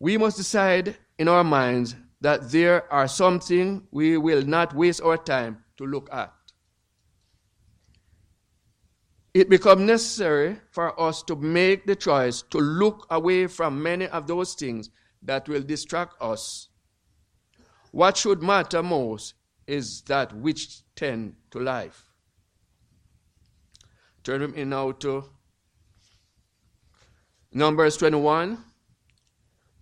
We 0.01 0.17
must 0.17 0.37
decide 0.37 0.97
in 1.19 1.27
our 1.27 1.43
minds 1.43 1.95
that 2.21 2.49
there 2.49 2.91
are 2.91 3.07
something 3.07 3.83
we 3.91 4.17
will 4.17 4.41
not 4.41 4.73
waste 4.73 4.99
our 5.03 5.15
time 5.15 5.63
to 5.77 5.85
look 5.85 6.09
at. 6.11 6.33
It 9.35 9.47
becomes 9.47 9.83
necessary 9.83 10.57
for 10.71 10.99
us 10.99 11.21
to 11.23 11.35
make 11.35 11.85
the 11.85 11.95
choice 11.95 12.41
to 12.49 12.57
look 12.57 13.05
away 13.11 13.45
from 13.45 13.83
many 13.83 14.07
of 14.07 14.25
those 14.25 14.55
things 14.55 14.89
that 15.21 15.47
will 15.47 15.61
distract 15.61 16.19
us. 16.19 16.69
What 17.91 18.17
should 18.17 18.41
matter 18.41 18.81
most 18.81 19.35
is 19.67 20.01
that 20.07 20.35
which 20.35 20.81
tend 20.95 21.35
to 21.51 21.59
life. 21.59 22.05
Turn 24.23 24.49
me 24.49 24.63
now 24.63 24.93
to 24.93 25.25
Numbers 27.53 27.97
21, 27.97 28.70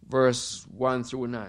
verse 0.10 0.66
1 0.72 1.04
through 1.04 1.28
9. 1.28 1.48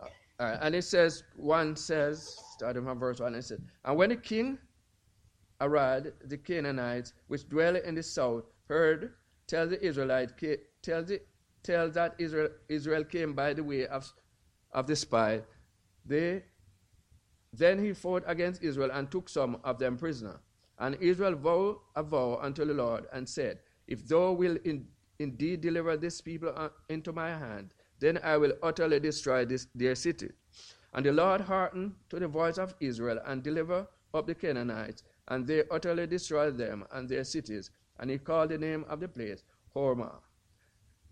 Uh, 0.00 0.04
all 0.38 0.50
right, 0.50 0.58
and 0.62 0.74
it 0.74 0.82
says, 0.82 1.24
one 1.36 1.76
says, 1.76 2.38
starting 2.54 2.84
from 2.84 2.98
verse 2.98 3.20
1, 3.20 3.34
it 3.34 3.42
says, 3.42 3.60
And 3.84 3.96
when 3.96 4.10
the 4.10 4.16
king 4.16 4.58
Arad, 5.60 6.12
the 6.24 6.36
Canaanites, 6.36 7.12
which 7.28 7.48
dwell 7.48 7.76
in 7.76 7.94
the 7.94 8.02
south, 8.02 8.44
heard 8.68 9.14
tell 9.46 9.66
the 9.66 9.82
Israelite, 9.84 10.30
tell, 10.82 11.02
the, 11.02 11.20
tell 11.62 11.90
that 11.90 12.14
Israel, 12.18 12.48
Israel 12.68 13.04
came 13.04 13.32
by 13.32 13.52
the 13.54 13.64
way 13.64 13.86
of, 13.86 14.12
of 14.72 14.86
the 14.86 14.96
spy, 14.96 15.40
they, 16.04 16.42
then 17.56 17.78
he 17.78 17.92
fought 17.92 18.24
against 18.26 18.62
Israel 18.62 18.90
and 18.92 19.10
took 19.10 19.28
some 19.28 19.58
of 19.64 19.78
them 19.78 19.96
prisoner. 19.96 20.40
And 20.78 20.96
Israel 21.00 21.34
vowed 21.34 21.76
a 21.94 22.02
vow 22.02 22.38
unto 22.42 22.64
the 22.64 22.74
Lord 22.74 23.06
and 23.12 23.28
said, 23.28 23.60
If 23.86 24.06
thou 24.06 24.32
wilt 24.32 24.58
in, 24.64 24.86
indeed 25.18 25.60
deliver 25.62 25.96
this 25.96 26.20
people 26.20 26.52
uh, 26.54 26.68
into 26.88 27.12
my 27.12 27.30
hand, 27.30 27.72
then 27.98 28.18
I 28.22 28.36
will 28.36 28.52
utterly 28.62 29.00
destroy 29.00 29.44
this, 29.44 29.68
their 29.74 29.94
city. 29.94 30.30
And 30.92 31.04
the 31.04 31.12
Lord 31.12 31.40
hearkened 31.40 31.94
to 32.10 32.18
the 32.18 32.28
voice 32.28 32.58
of 32.58 32.74
Israel 32.80 33.18
and 33.24 33.42
delivered 33.42 33.86
up 34.12 34.26
the 34.26 34.34
Canaanites, 34.34 35.02
and 35.28 35.46
they 35.46 35.62
utterly 35.70 36.06
destroyed 36.06 36.56
them 36.56 36.84
and 36.92 37.08
their 37.08 37.24
cities. 37.24 37.70
And 37.98 38.10
he 38.10 38.18
called 38.18 38.50
the 38.50 38.58
name 38.58 38.84
of 38.88 39.00
the 39.00 39.08
place 39.08 39.42
Hormah. 39.74 40.16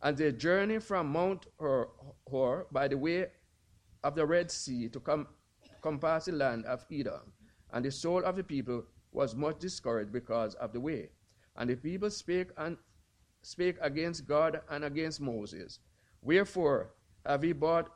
And 0.02 0.16
they 0.16 0.32
journeyed 0.32 0.82
from 0.82 1.08
Mount 1.10 1.46
Hor, 1.58 1.90
Hor 2.28 2.66
by 2.70 2.88
the 2.88 2.98
way 2.98 3.28
of 4.02 4.14
the 4.14 4.26
Red 4.26 4.50
Sea 4.50 4.88
to 4.90 5.00
come, 5.00 5.26
compass 5.84 6.24
the 6.24 6.32
land 6.32 6.64
of 6.64 6.86
Edom. 6.90 7.32
And 7.72 7.84
the 7.84 7.90
soul 7.90 8.24
of 8.24 8.36
the 8.36 8.42
people 8.42 8.84
was 9.12 9.36
much 9.36 9.58
discouraged 9.58 10.12
because 10.12 10.54
of 10.54 10.72
the 10.72 10.80
way. 10.80 11.10
And 11.56 11.68
the 11.68 11.76
people 11.76 12.10
spake 12.10 12.48
and 12.56 12.78
spake 13.42 13.76
against 13.82 14.26
God 14.26 14.62
and 14.70 14.84
against 14.84 15.20
Moses. 15.20 15.78
Wherefore 16.22 16.94
have 17.26 17.42
he 17.42 17.52
brought, 17.52 17.90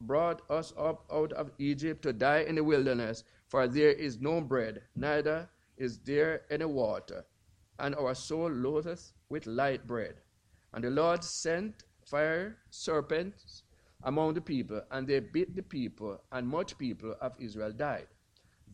brought 0.00 0.42
us 0.48 0.72
up 0.78 1.04
out 1.12 1.32
of 1.32 1.50
Egypt 1.58 2.02
to 2.02 2.12
die 2.12 2.44
in 2.48 2.54
the 2.54 2.64
wilderness? 2.64 3.24
For 3.48 3.66
there 3.66 3.90
is 3.90 4.20
no 4.20 4.40
bread, 4.40 4.82
neither 4.94 5.48
is 5.76 5.98
there 5.98 6.42
any 6.50 6.64
water, 6.64 7.24
and 7.78 7.94
our 7.94 8.14
soul 8.14 8.50
loatheth 8.50 9.12
with 9.28 9.46
light 9.46 9.86
bread. 9.86 10.14
And 10.72 10.84
the 10.84 10.90
Lord 10.90 11.22
sent 11.22 11.84
fire 12.04 12.56
serpents 12.70 13.62
among 14.06 14.32
the 14.32 14.40
people, 14.40 14.80
and 14.90 15.06
they 15.06 15.20
bit 15.20 15.54
the 15.54 15.62
people, 15.62 16.18
and 16.32 16.48
much 16.48 16.78
people 16.78 17.14
of 17.20 17.34
Israel 17.38 17.72
died. 17.72 18.06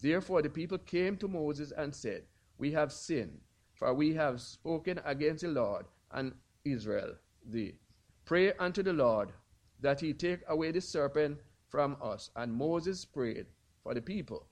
Therefore 0.01 0.43
the 0.43 0.51
people 0.51 0.79
came 0.79 1.17
to 1.17 1.27
Moses 1.27 1.73
and 1.77 1.95
said, 1.95 2.23
We 2.59 2.71
have 2.73 2.93
sinned, 2.93 3.41
for 3.75 3.93
we 3.93 4.15
have 4.15 4.41
spoken 4.41 5.01
against 5.05 5.43
the 5.43 5.49
Lord 5.49 5.87
and 6.13 6.35
Israel 6.65 7.15
thee. 7.45 7.75
Pray 8.25 8.53
unto 8.53 8.83
the 8.83 8.93
Lord 8.93 9.33
that 9.81 10.01
he 10.01 10.13
take 10.13 10.41
away 10.49 10.71
the 10.71 10.81
serpent 10.81 11.39
from 11.69 11.97
us. 12.01 12.31
And 12.37 12.53
Moses 12.53 13.05
prayed 13.05 13.47
for 13.83 13.95
the 13.95 14.01
people. 14.01 14.47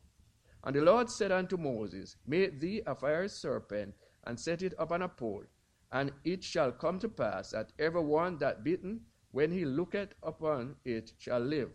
And 0.65 0.75
the 0.75 0.81
Lord 0.81 1.09
said 1.09 1.31
unto 1.31 1.57
Moses, 1.57 2.17
Make 2.27 2.61
thee 2.61 2.83
a 2.87 2.95
fiery 2.95 3.29
serpent, 3.29 3.95
and 4.25 4.39
set 4.39 4.63
it 4.63 4.75
upon 4.79 5.03
a 5.03 5.09
pole. 5.09 5.45
And 5.93 6.13
it 6.25 6.43
shall 6.45 6.73
come 6.73 6.99
to 6.99 7.09
pass 7.09 7.51
that 7.51 7.73
every 7.79 8.03
one 8.03 8.39
that 8.39 8.65
bitten, 8.65 9.01
when 9.33 9.51
he 9.51 9.65
looketh 9.65 10.15
upon 10.23 10.77
it, 10.85 11.13
shall 11.19 11.41
live. 11.41 11.71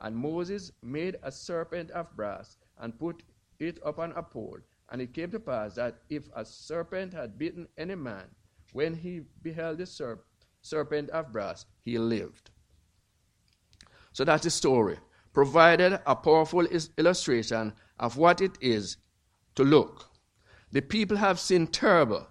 And 0.00 0.16
Moses 0.16 0.72
made 0.82 1.16
a 1.22 1.32
serpent 1.32 1.90
of 1.92 2.14
brass, 2.16 2.56
and 2.78 2.98
put 2.98 3.22
it 3.58 3.78
upon 3.84 4.12
a 4.12 4.22
pole. 4.22 4.58
And 4.90 5.02
it 5.02 5.12
came 5.12 5.30
to 5.32 5.40
pass 5.40 5.74
that 5.74 5.98
if 6.08 6.28
a 6.34 6.44
serpent 6.44 7.12
had 7.12 7.38
bitten 7.38 7.68
any 7.76 7.94
man, 7.94 8.26
when 8.72 8.94
he 8.94 9.22
beheld 9.42 9.78
the 9.78 9.84
serp- 9.84 10.20
serpent 10.62 11.10
of 11.10 11.32
brass, 11.32 11.66
he 11.84 11.98
lived. 11.98 12.50
So 14.12 14.24
that's 14.24 14.44
the 14.44 14.50
story. 14.50 14.98
Provided 15.32 16.00
a 16.06 16.16
powerful 16.16 16.66
illustration 16.96 17.72
of 17.98 18.16
what 18.16 18.40
it 18.40 18.58
is 18.60 18.96
to 19.54 19.64
look. 19.64 20.08
The 20.72 20.82
people 20.82 21.16
have 21.16 21.38
seen 21.38 21.66
terrible. 21.66 22.26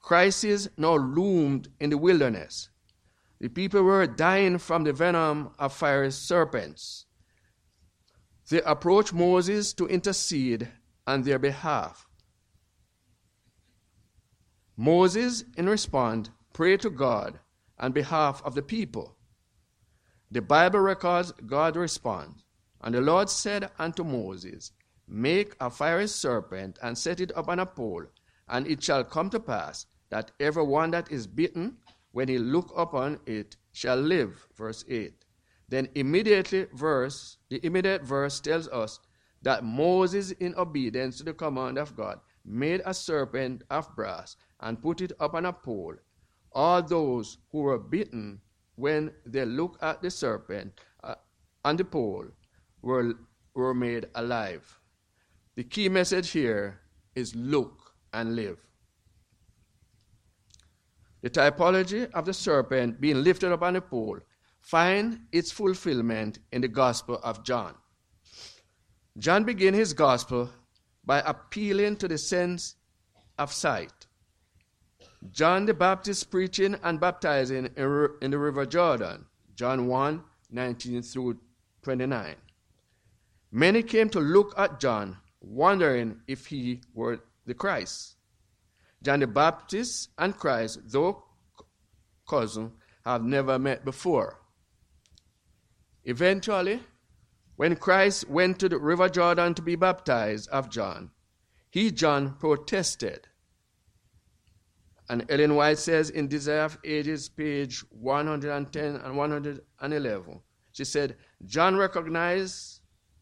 Crisis 0.00 0.68
now 0.76 0.96
loomed 0.96 1.68
in 1.80 1.90
the 1.90 1.98
wilderness. 1.98 2.68
The 3.44 3.50
people 3.50 3.82
were 3.82 4.06
dying 4.06 4.56
from 4.56 4.84
the 4.84 4.94
venom 4.94 5.50
of 5.58 5.74
fiery 5.74 6.12
serpents. 6.12 7.04
They 8.48 8.62
approached 8.62 9.12
Moses 9.12 9.74
to 9.74 9.86
intercede 9.86 10.70
on 11.06 11.24
their 11.24 11.38
behalf. 11.38 12.08
Moses, 14.78 15.44
in 15.58 15.68
response, 15.68 16.30
prayed 16.54 16.80
to 16.80 16.88
God 16.88 17.38
on 17.78 17.92
behalf 17.92 18.40
of 18.46 18.54
the 18.54 18.62
people. 18.62 19.14
The 20.30 20.40
Bible 20.40 20.80
records 20.80 21.32
God's 21.44 21.76
response. 21.76 22.44
And 22.80 22.94
the 22.94 23.02
Lord 23.02 23.28
said 23.28 23.70
unto 23.78 24.04
Moses, 24.04 24.72
Make 25.06 25.54
a 25.60 25.68
fiery 25.68 26.08
serpent 26.08 26.78
and 26.82 26.96
set 26.96 27.20
it 27.20 27.30
upon 27.36 27.58
a 27.58 27.66
pole, 27.66 28.06
and 28.48 28.66
it 28.66 28.82
shall 28.82 29.04
come 29.04 29.28
to 29.28 29.38
pass 29.38 29.84
that 30.08 30.30
every 30.40 30.64
one 30.64 30.92
that 30.92 31.12
is 31.12 31.26
bitten, 31.26 31.76
when 32.14 32.28
he 32.28 32.38
look 32.38 32.72
upon 32.76 33.18
it, 33.26 33.56
shall 33.72 33.96
live. 33.96 34.46
Verse 34.56 34.84
8. 34.88 35.12
Then 35.68 35.88
immediately 35.96 36.66
verse, 36.72 37.38
the 37.50 37.58
immediate 37.66 38.04
verse 38.04 38.38
tells 38.38 38.68
us 38.68 39.00
that 39.42 39.64
Moses, 39.64 40.30
in 40.30 40.54
obedience 40.54 41.18
to 41.18 41.24
the 41.24 41.34
command 41.34 41.76
of 41.76 41.96
God, 41.96 42.20
made 42.44 42.82
a 42.86 42.94
serpent 42.94 43.64
of 43.68 43.92
brass 43.96 44.36
and 44.60 44.80
put 44.80 45.00
it 45.00 45.10
upon 45.18 45.44
a 45.44 45.52
pole. 45.52 45.96
All 46.52 46.80
those 46.82 47.38
who 47.50 47.62
were 47.62 47.80
bitten 47.80 48.40
when 48.76 49.10
they 49.26 49.44
looked 49.44 49.82
at 49.82 50.00
the 50.00 50.10
serpent 50.10 50.80
uh, 51.02 51.16
on 51.64 51.76
the 51.76 51.84
pole 51.84 52.26
were, 52.80 53.14
were 53.54 53.74
made 53.74 54.06
alive. 54.14 54.80
The 55.56 55.64
key 55.64 55.88
message 55.88 56.30
here 56.30 56.78
is 57.16 57.34
look 57.34 57.96
and 58.12 58.36
live. 58.36 58.58
The 61.24 61.30
typology 61.30 62.10
of 62.10 62.26
the 62.26 62.34
serpent 62.34 63.00
being 63.00 63.24
lifted 63.24 63.50
up 63.50 63.62
on 63.62 63.72
the 63.72 63.80
pole 63.80 64.18
find 64.60 65.20
its 65.32 65.50
fulfillment 65.50 66.38
in 66.52 66.60
the 66.60 66.68
Gospel 66.68 67.18
of 67.24 67.42
John. 67.42 67.74
John 69.16 69.44
began 69.44 69.72
his 69.72 69.94
Gospel 69.94 70.50
by 71.02 71.20
appealing 71.20 71.96
to 71.96 72.08
the 72.08 72.18
sense 72.18 72.74
of 73.38 73.54
sight. 73.54 74.06
John 75.30 75.64
the 75.64 75.72
Baptist 75.72 76.30
preaching 76.30 76.76
and 76.82 77.00
baptizing 77.00 77.70
in 77.74 78.30
the 78.30 78.38
river 78.38 78.66
Jordan, 78.66 79.24
John 79.54 79.86
1 79.86 80.22
19 80.50 81.00
through 81.00 81.38
29. 81.80 82.34
Many 83.50 83.82
came 83.82 84.10
to 84.10 84.20
look 84.20 84.52
at 84.58 84.78
John, 84.78 85.16
wondering 85.40 86.20
if 86.26 86.44
he 86.44 86.82
were 86.92 87.20
the 87.46 87.54
Christ. 87.54 88.13
John 89.04 89.20
the 89.20 89.26
Baptist 89.26 90.08
and 90.16 90.34
Christ, 90.34 90.80
though 90.86 91.24
cousin, 92.26 92.72
have 93.04 93.22
never 93.22 93.58
met 93.58 93.84
before. 93.84 94.40
Eventually, 96.04 96.80
when 97.56 97.76
Christ 97.76 98.30
went 98.30 98.58
to 98.60 98.68
the 98.68 98.78
river 98.78 99.10
Jordan 99.10 99.52
to 99.54 99.62
be 99.62 99.76
baptized 99.76 100.48
of 100.48 100.70
John, 100.70 101.10
he, 101.70 101.90
John, 101.90 102.36
protested. 102.40 103.28
And 105.10 105.26
Ellen 105.28 105.54
White 105.54 105.78
says 105.78 106.08
in 106.08 106.28
Desire 106.28 106.60
of 106.60 106.78
Ages, 106.82 107.28
page 107.28 107.84
110 107.90 108.96
and 108.96 109.16
111, 109.18 110.40
she 110.72 110.84
said, 110.84 111.16
John 111.44 111.76
recognized 111.76 112.80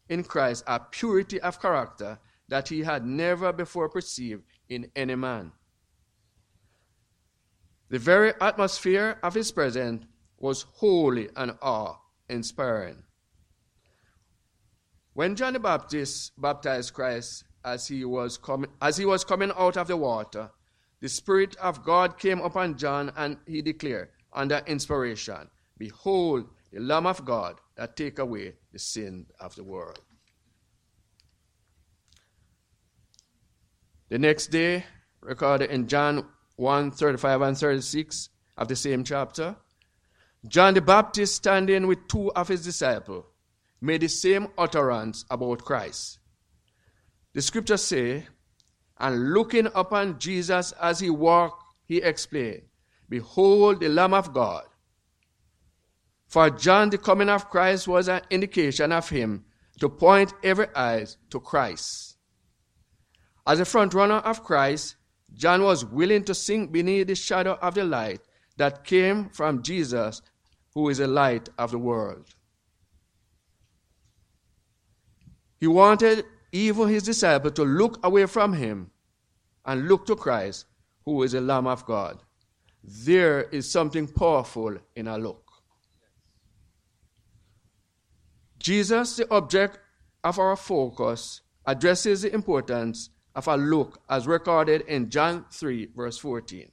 in 0.08 0.22
Christ 0.22 0.62
a 0.68 0.78
purity 0.78 1.40
of 1.40 1.60
character 1.60 2.20
that 2.46 2.68
he 2.68 2.82
had 2.82 3.04
never 3.04 3.52
before 3.52 3.88
perceived 3.88 4.44
in 4.68 4.88
any 4.94 5.16
man. 5.16 5.50
The 7.92 7.98
very 7.98 8.32
atmosphere 8.40 9.18
of 9.22 9.34
his 9.34 9.52
presence 9.52 10.06
was 10.38 10.62
holy 10.62 11.28
and 11.36 11.58
awe 11.60 11.96
inspiring. 12.26 13.02
When 15.12 15.36
John 15.36 15.52
the 15.52 15.60
Baptist 15.60 16.32
baptized 16.40 16.94
Christ 16.94 17.44
as 17.62 17.86
he 17.88 18.06
was 18.06 18.38
coming, 18.38 18.70
as 18.80 18.96
he 18.96 19.04
was 19.04 19.26
coming 19.26 19.52
out 19.58 19.76
of 19.76 19.88
the 19.88 19.98
water, 19.98 20.50
the 21.00 21.08
Spirit 21.10 21.54
of 21.56 21.84
God 21.84 22.18
came 22.18 22.40
upon 22.40 22.78
John 22.78 23.12
and 23.14 23.36
he 23.46 23.60
declared 23.60 24.08
under 24.32 24.62
inspiration, 24.66 25.50
Behold, 25.76 26.48
the 26.72 26.80
Lamb 26.80 27.06
of 27.06 27.26
God 27.26 27.60
that 27.76 27.94
take 27.94 28.18
away 28.18 28.54
the 28.72 28.78
sin 28.78 29.26
of 29.38 29.54
the 29.54 29.64
world. 29.64 30.00
The 34.08 34.18
next 34.18 34.46
day, 34.46 34.86
recorded 35.20 35.70
in 35.70 35.88
John 35.88 36.26
1 36.56 36.90
35 36.90 37.42
and 37.42 37.58
36 37.58 38.28
of 38.56 38.68
the 38.68 38.76
same 38.76 39.04
chapter, 39.04 39.56
John 40.46 40.74
the 40.74 40.80
Baptist, 40.80 41.36
standing 41.36 41.86
with 41.86 42.08
two 42.08 42.32
of 42.32 42.48
his 42.48 42.64
disciples, 42.64 43.24
made 43.80 44.00
the 44.00 44.08
same 44.08 44.48
utterance 44.58 45.24
about 45.30 45.64
Christ. 45.64 46.18
The 47.32 47.42
scriptures 47.42 47.82
say, 47.82 48.26
and 48.98 49.32
looking 49.32 49.68
upon 49.74 50.18
Jesus 50.18 50.72
as 50.72 51.00
he 51.00 51.10
walked, 51.10 51.62
he 51.86 51.98
explained, 51.98 52.62
Behold 53.08 53.80
the 53.80 53.88
Lamb 53.88 54.14
of 54.14 54.32
God. 54.32 54.64
For 56.28 56.50
John, 56.50 56.90
the 56.90 56.98
coming 56.98 57.28
of 57.28 57.50
Christ 57.50 57.86
was 57.86 58.08
an 58.08 58.22
indication 58.30 58.92
of 58.92 59.08
him 59.08 59.44
to 59.80 59.88
point 59.88 60.32
every 60.42 60.66
eye 60.74 61.06
to 61.30 61.40
Christ. 61.40 62.16
As 63.46 63.60
a 63.60 63.64
front 63.64 63.92
runner 63.92 64.16
of 64.18 64.44
Christ, 64.44 64.96
John 65.34 65.62
was 65.62 65.84
willing 65.84 66.24
to 66.24 66.34
sink 66.34 66.72
beneath 66.72 67.06
the 67.06 67.14
shadow 67.14 67.58
of 67.60 67.74
the 67.74 67.84
light 67.84 68.20
that 68.56 68.84
came 68.84 69.28
from 69.30 69.62
Jesus, 69.62 70.22
who 70.74 70.88
is 70.88 70.98
the 70.98 71.06
light 71.06 71.48
of 71.58 71.70
the 71.70 71.78
world. 71.78 72.26
He 75.58 75.66
wanted 75.66 76.24
even 76.50 76.88
his 76.88 77.04
disciples 77.04 77.54
to 77.54 77.64
look 77.64 77.98
away 78.04 78.26
from 78.26 78.52
him 78.52 78.90
and 79.64 79.88
look 79.88 80.06
to 80.06 80.16
Christ, 80.16 80.66
who 81.04 81.22
is 81.22 81.32
the 81.32 81.40
Lamb 81.40 81.66
of 81.66 81.86
God. 81.86 82.22
There 82.82 83.44
is 83.44 83.70
something 83.70 84.08
powerful 84.08 84.76
in 84.96 85.06
a 85.06 85.16
look. 85.16 85.50
Jesus, 88.58 89.16
the 89.16 89.30
object 89.32 89.78
of 90.24 90.38
our 90.38 90.56
focus, 90.56 91.40
addresses 91.64 92.22
the 92.22 92.34
importance 92.34 93.10
of 93.34 93.48
a 93.48 93.56
look 93.56 94.00
as 94.08 94.26
recorded 94.26 94.82
in 94.82 95.10
John 95.10 95.46
3, 95.50 95.88
verse 95.96 96.18
14. 96.18 96.70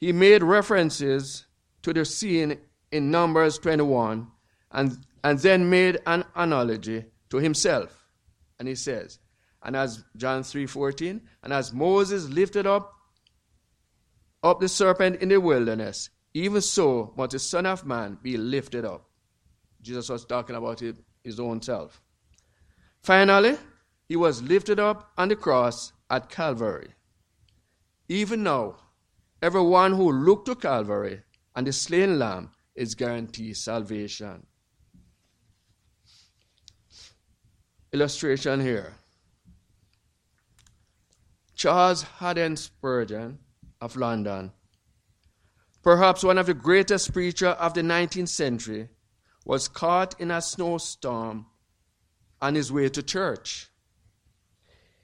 He 0.00 0.12
made 0.12 0.42
references 0.42 1.46
to 1.82 1.92
the 1.92 2.04
scene 2.04 2.58
in 2.90 3.10
Numbers 3.10 3.58
21 3.58 4.28
and, 4.70 4.98
and 5.24 5.38
then 5.38 5.70
made 5.70 6.00
an 6.06 6.24
analogy 6.34 7.04
to 7.30 7.36
himself. 7.38 8.06
And 8.58 8.68
he 8.68 8.74
says, 8.74 9.18
and 9.62 9.76
as 9.76 10.04
John 10.16 10.42
3:14, 10.42 11.20
and 11.42 11.52
as 11.52 11.72
Moses 11.72 12.28
lifted 12.28 12.66
up 12.66 12.94
up 14.42 14.60
the 14.60 14.68
serpent 14.68 15.22
in 15.22 15.28
the 15.28 15.40
wilderness, 15.40 16.10
even 16.34 16.60
so 16.60 17.14
must 17.16 17.30
the 17.30 17.38
Son 17.38 17.66
of 17.66 17.86
Man 17.86 18.18
be 18.20 18.36
lifted 18.36 18.84
up. 18.84 19.08
Jesus 19.80 20.08
was 20.08 20.24
talking 20.24 20.56
about 20.56 20.82
his 21.22 21.38
own 21.38 21.62
self. 21.62 22.00
Finally, 23.02 23.56
he 24.08 24.16
was 24.16 24.42
lifted 24.42 24.78
up 24.78 25.12
on 25.16 25.28
the 25.28 25.36
cross 25.36 25.92
at 26.10 26.28
Calvary. 26.28 26.94
Even 28.08 28.42
now, 28.42 28.76
everyone 29.40 29.92
who 29.94 30.12
looked 30.12 30.46
to 30.46 30.54
Calvary 30.54 31.22
and 31.54 31.66
the 31.66 31.72
slain 31.72 32.18
lamb 32.18 32.50
is 32.74 32.94
guaranteed 32.94 33.56
salvation. 33.56 34.46
Illustration 37.92 38.60
here. 38.60 38.94
Charles 41.54 42.02
Haddon 42.02 42.56
Spurgeon 42.56 43.38
of 43.80 43.96
London, 43.96 44.52
perhaps 45.82 46.24
one 46.24 46.38
of 46.38 46.46
the 46.46 46.54
greatest 46.54 47.12
preachers 47.12 47.54
of 47.58 47.74
the 47.74 47.82
19th 47.82 48.28
century, 48.28 48.88
was 49.44 49.68
caught 49.68 50.18
in 50.20 50.30
a 50.30 50.40
snowstorm 50.40 51.46
on 52.40 52.54
his 52.54 52.72
way 52.72 52.88
to 52.88 53.02
church. 53.02 53.68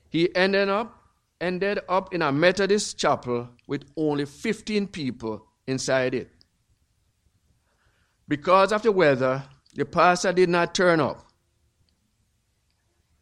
He 0.08 0.34
ended 0.34 0.68
up 0.68 0.94
ended 1.40 1.80
up 1.88 2.12
in 2.12 2.22
a 2.22 2.32
Methodist 2.32 2.98
chapel 2.98 3.48
with 3.66 3.84
only 3.96 4.24
15 4.24 4.88
people 4.88 5.46
inside 5.66 6.14
it. 6.14 6.30
Because 8.26 8.72
of 8.72 8.82
the 8.82 8.92
weather, 8.92 9.44
the 9.74 9.84
pastor 9.84 10.32
did 10.32 10.48
not 10.48 10.74
turn 10.74 11.00
up. 11.00 11.24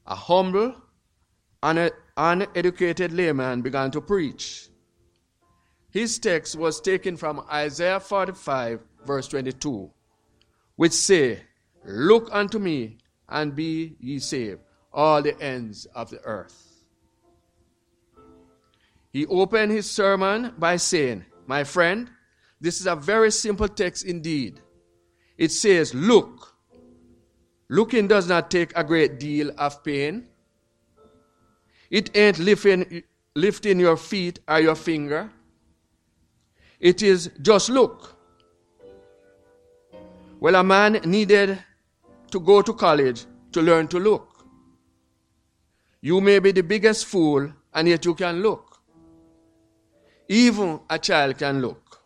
A 0.07 0.15
humble, 0.15 0.75
uneducated 1.63 3.13
layman 3.13 3.61
began 3.61 3.91
to 3.91 4.01
preach. 4.01 4.69
His 5.91 6.19
text 6.19 6.57
was 6.57 6.81
taken 6.81 7.17
from 7.17 7.45
Isaiah 7.51 8.01
45, 8.01 8.81
verse 9.05 9.29
22, 9.29 9.91
which 10.77 10.93
say, 10.93 11.43
Look 11.85 12.29
unto 12.33 12.59
me 12.59 12.99
and 13.29 13.55
be 13.55 13.97
ye 14.01 14.19
saved, 14.19 14.61
all 14.93 15.23
the 15.23 15.41
ends 15.41 15.87
of 15.87 16.11
the 16.11 16.21
earth. 16.23 16.66
He 19.17 19.25
opened 19.29 19.73
his 19.73 19.91
sermon 19.91 20.53
by 20.59 20.77
saying, 20.77 21.25
My 21.47 21.65
friend, 21.65 22.11
this 22.61 22.83
is 22.83 22.87
a 22.87 22.95
very 22.95 23.31
simple 23.31 23.67
text 23.67 24.05
indeed. 24.05 24.61
It 25.39 25.53
says, 25.53 25.95
Look. 25.95 26.55
Looking 27.71 28.09
does 28.09 28.29
not 28.29 28.51
take 28.51 28.77
a 28.77 28.85
great 28.85 29.19
deal 29.19 29.53
of 29.57 29.83
pain. 29.83 30.29
It 31.89 32.15
ain't 32.15 32.39
lifting, 32.39 33.05
lifting 33.35 33.81
your 33.81 33.97
feet 33.97 34.41
or 34.47 34.61
your 34.61 34.75
finger. 34.75 35.31
It 36.79 37.03
is 37.03 37.31
just 37.41 37.71
look. 37.71 38.19
Well, 40.41 40.57
a 40.57 40.63
man 40.63 41.01
needed 41.07 41.59
to 42.33 42.39
go 42.39 42.61
to 42.61 42.75
college 42.75 43.25
to 43.53 43.63
learn 43.63 43.89
to 43.89 43.99
look. 43.99 44.45
You 46.03 46.21
may 46.21 46.39
be 46.39 46.53
the 46.53 46.61
biggest 46.63 47.07
fool, 47.07 47.51
and 47.73 47.89
yet 47.89 48.05
you 48.05 48.15
can 48.15 48.43
look. 48.43 48.66
Even 50.29 50.81
a 50.91 50.99
child 50.99 51.39
can 51.39 51.61
look. 51.61 52.01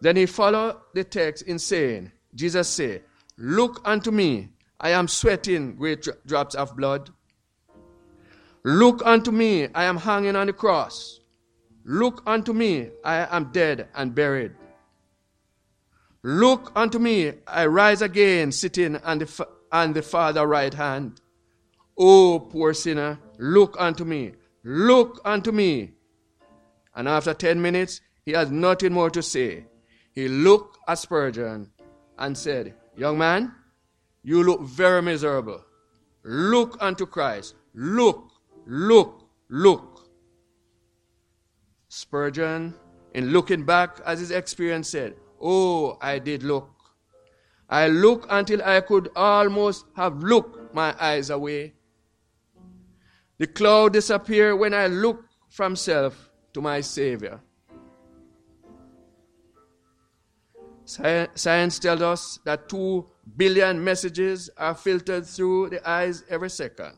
Then 0.00 0.16
he 0.16 0.26
followed 0.26 0.76
the 0.94 1.04
text 1.04 1.44
in 1.44 1.58
saying, 1.58 2.12
Jesus 2.34 2.68
said, 2.68 3.04
Look 3.38 3.80
unto 3.84 4.10
me, 4.10 4.50
I 4.80 4.90
am 4.90 5.08
sweating 5.08 5.76
great 5.76 6.06
drops 6.26 6.54
of 6.54 6.76
blood. 6.76 7.10
Look 8.64 9.04
unto 9.04 9.30
me, 9.30 9.68
I 9.74 9.84
am 9.84 9.96
hanging 9.96 10.36
on 10.36 10.48
the 10.48 10.52
cross. 10.52 11.20
Look 11.84 12.22
unto 12.26 12.52
me, 12.52 12.90
I 13.04 13.26
am 13.36 13.50
dead 13.52 13.88
and 13.94 14.14
buried. 14.14 14.52
Look 16.22 16.70
unto 16.76 16.98
me, 16.98 17.32
I 17.46 17.66
rise 17.66 18.02
again, 18.02 18.52
sitting 18.52 18.96
on 18.98 19.18
the, 19.18 19.48
on 19.72 19.92
the 19.92 20.02
Father 20.02 20.46
right 20.46 20.72
hand. 20.72 21.20
O 21.98 22.38
poor 22.38 22.74
sinner, 22.74 23.18
look 23.38 23.76
unto 23.78 24.04
me, 24.04 24.32
look 24.62 25.20
unto 25.24 25.50
me. 25.50 25.92
And 26.94 27.08
after 27.08 27.34
ten 27.34 27.60
minutes, 27.62 28.00
he 28.24 28.32
had 28.32 28.52
nothing 28.52 28.92
more 28.92 29.10
to 29.10 29.22
say. 29.22 29.66
He 30.12 30.28
looked 30.28 30.78
at 30.86 30.98
Spurgeon 30.98 31.70
and 32.18 32.36
said, 32.36 32.74
Young 32.96 33.18
man, 33.18 33.54
you 34.22 34.42
look 34.44 34.60
very 34.62 35.02
miserable. 35.02 35.64
Look 36.22 36.76
unto 36.80 37.06
Christ. 37.06 37.54
Look 37.74 38.32
Look, 38.66 39.28
look. 39.48 40.08
Spurgeon, 41.88 42.74
in 43.14 43.30
looking 43.30 43.64
back 43.64 44.00
as 44.06 44.20
his 44.20 44.30
experience 44.30 44.88
said, 44.88 45.16
Oh, 45.40 45.98
I 46.00 46.18
did 46.18 46.42
look. 46.42 46.70
I 47.68 47.88
looked 47.88 48.26
until 48.30 48.62
I 48.62 48.80
could 48.80 49.10
almost 49.16 49.86
have 49.96 50.22
looked 50.22 50.74
my 50.74 50.94
eyes 51.00 51.30
away. 51.30 51.74
The 53.38 53.46
cloud 53.46 53.94
disappeared 53.94 54.58
when 54.58 54.74
I 54.74 54.86
looked 54.86 55.28
from 55.48 55.74
self 55.74 56.30
to 56.54 56.60
my 56.60 56.80
Savior. 56.80 57.40
Science 60.84 61.78
tells 61.78 62.02
us 62.02 62.38
that 62.44 62.68
two 62.68 63.06
billion 63.36 63.82
messages 63.82 64.50
are 64.56 64.74
filtered 64.74 65.24
through 65.26 65.70
the 65.70 65.88
eyes 65.88 66.24
every 66.28 66.50
second 66.50 66.96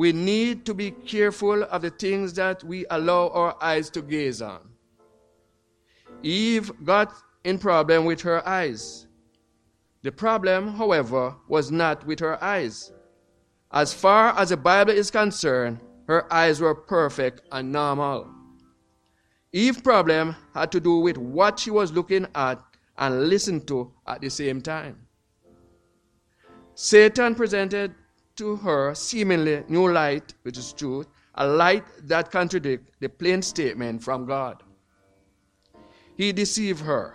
we 0.00 0.12
need 0.14 0.64
to 0.64 0.72
be 0.72 0.90
careful 0.90 1.62
of 1.64 1.82
the 1.82 1.90
things 1.90 2.32
that 2.32 2.64
we 2.64 2.86
allow 2.88 3.28
our 3.34 3.54
eyes 3.60 3.90
to 3.90 4.00
gaze 4.00 4.40
on. 4.40 4.60
Eve 6.22 6.72
got 6.84 7.12
in 7.44 7.58
problem 7.58 8.06
with 8.06 8.22
her 8.22 8.46
eyes. 8.48 9.06
The 10.00 10.10
problem, 10.10 10.68
however, 10.68 11.34
was 11.48 11.70
not 11.70 12.06
with 12.06 12.20
her 12.20 12.42
eyes. 12.42 12.92
As 13.72 13.92
far 13.92 14.30
as 14.38 14.48
the 14.48 14.56
Bible 14.56 14.92
is 14.92 15.10
concerned, 15.10 15.80
her 16.10 16.26
eyes 16.32 16.60
were 16.60 16.74
perfect 16.74 17.40
and 17.52 17.70
normal. 17.70 18.26
Eve's 19.52 19.80
problem 19.80 20.34
had 20.52 20.72
to 20.72 20.80
do 20.80 20.96
with 20.98 21.16
what 21.16 21.60
she 21.60 21.70
was 21.70 21.92
looking 21.92 22.26
at 22.34 22.60
and 22.98 23.28
listening 23.28 23.64
to 23.66 23.92
at 24.08 24.20
the 24.20 24.28
same 24.28 24.60
time. 24.60 25.06
Satan 26.74 27.36
presented 27.36 27.94
to 28.34 28.56
her 28.56 28.92
seemingly 28.92 29.62
new 29.68 29.88
light, 29.92 30.34
which 30.42 30.58
is 30.58 30.72
truth, 30.72 31.06
a 31.36 31.46
light 31.46 31.84
that 32.08 32.32
contradicts 32.32 32.90
the 32.98 33.08
plain 33.08 33.40
statement 33.40 34.02
from 34.02 34.26
God. 34.26 34.64
He 36.16 36.32
deceived 36.32 36.80
her. 36.80 37.14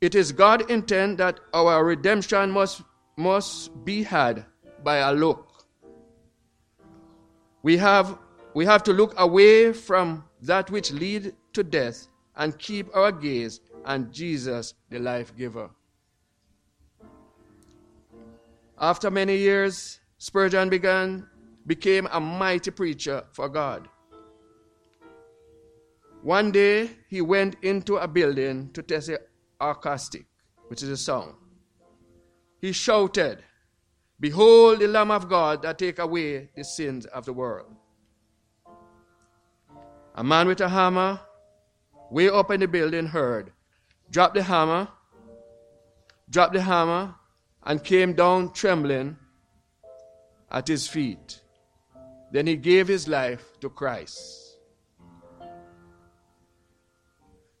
It 0.00 0.16
is 0.16 0.32
God's 0.32 0.64
intent 0.68 1.18
that 1.18 1.38
our 1.54 1.84
redemption 1.84 2.50
must, 2.50 2.82
must 3.16 3.84
be 3.84 4.02
had 4.02 4.44
by 4.82 4.96
a 4.96 5.12
look. 5.12 5.66
We 7.62 7.76
have, 7.76 8.18
we 8.54 8.64
have 8.64 8.82
to 8.84 8.92
look 8.92 9.14
away 9.18 9.72
from 9.72 10.24
that 10.42 10.70
which 10.70 10.92
lead 10.92 11.34
to 11.52 11.62
death 11.62 12.08
and 12.36 12.58
keep 12.58 12.94
our 12.96 13.12
gaze 13.12 13.60
on 13.84 14.10
Jesus, 14.12 14.74
the 14.88 14.98
life 14.98 15.36
giver. 15.36 15.70
After 18.78 19.10
many 19.10 19.36
years, 19.36 20.00
Spurgeon 20.16 20.70
began, 20.70 21.26
became 21.66 22.08
a 22.12 22.20
mighty 22.20 22.70
preacher 22.70 23.24
for 23.32 23.48
God. 23.48 23.88
One 26.22 26.50
day, 26.50 26.90
he 27.08 27.20
went 27.20 27.56
into 27.62 27.96
a 27.96 28.08
building 28.08 28.70
to 28.72 28.82
test 28.82 29.08
the 29.08 29.20
acoustic, 29.60 30.26
which 30.68 30.82
is 30.82 30.88
a 30.90 30.96
sound. 30.96 31.34
He 32.60 32.72
shouted, 32.72 33.42
Behold 34.20 34.80
the 34.80 34.86
Lamb 34.86 35.10
of 35.10 35.28
God 35.28 35.62
that 35.62 35.78
take 35.78 35.98
away 35.98 36.50
the 36.54 36.62
sins 36.62 37.06
of 37.06 37.24
the 37.24 37.32
world. 37.32 37.74
A 40.14 40.22
man 40.22 40.46
with 40.46 40.60
a 40.60 40.68
hammer, 40.68 41.18
way 42.10 42.28
up 42.28 42.50
in 42.50 42.60
the 42.60 42.68
building, 42.68 43.06
heard, 43.06 43.52
Drop 44.10 44.34
the 44.34 44.42
hammer, 44.42 44.88
drop 46.28 46.52
the 46.52 46.60
hammer, 46.60 47.14
and 47.62 47.82
came 47.82 48.12
down 48.12 48.52
trembling 48.52 49.16
at 50.50 50.68
his 50.68 50.86
feet. 50.86 51.40
Then 52.32 52.46
he 52.46 52.56
gave 52.56 52.88
his 52.88 53.08
life 53.08 53.44
to 53.60 53.70
Christ. 53.70 54.56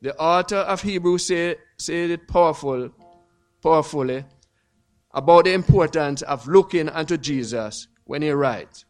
The 0.02 0.16
author 0.16 0.56
of 0.56 0.82
Hebrews 0.82 1.26
said, 1.26 1.58
it 1.88 2.28
powerful, 2.28 2.90
powerfully 3.62 4.24
about 5.12 5.44
the 5.44 5.52
importance 5.52 6.22
of 6.22 6.46
looking 6.46 6.88
unto 6.88 7.16
Jesus 7.16 7.88
when 8.04 8.22
he 8.22 8.30
writes. 8.30 8.84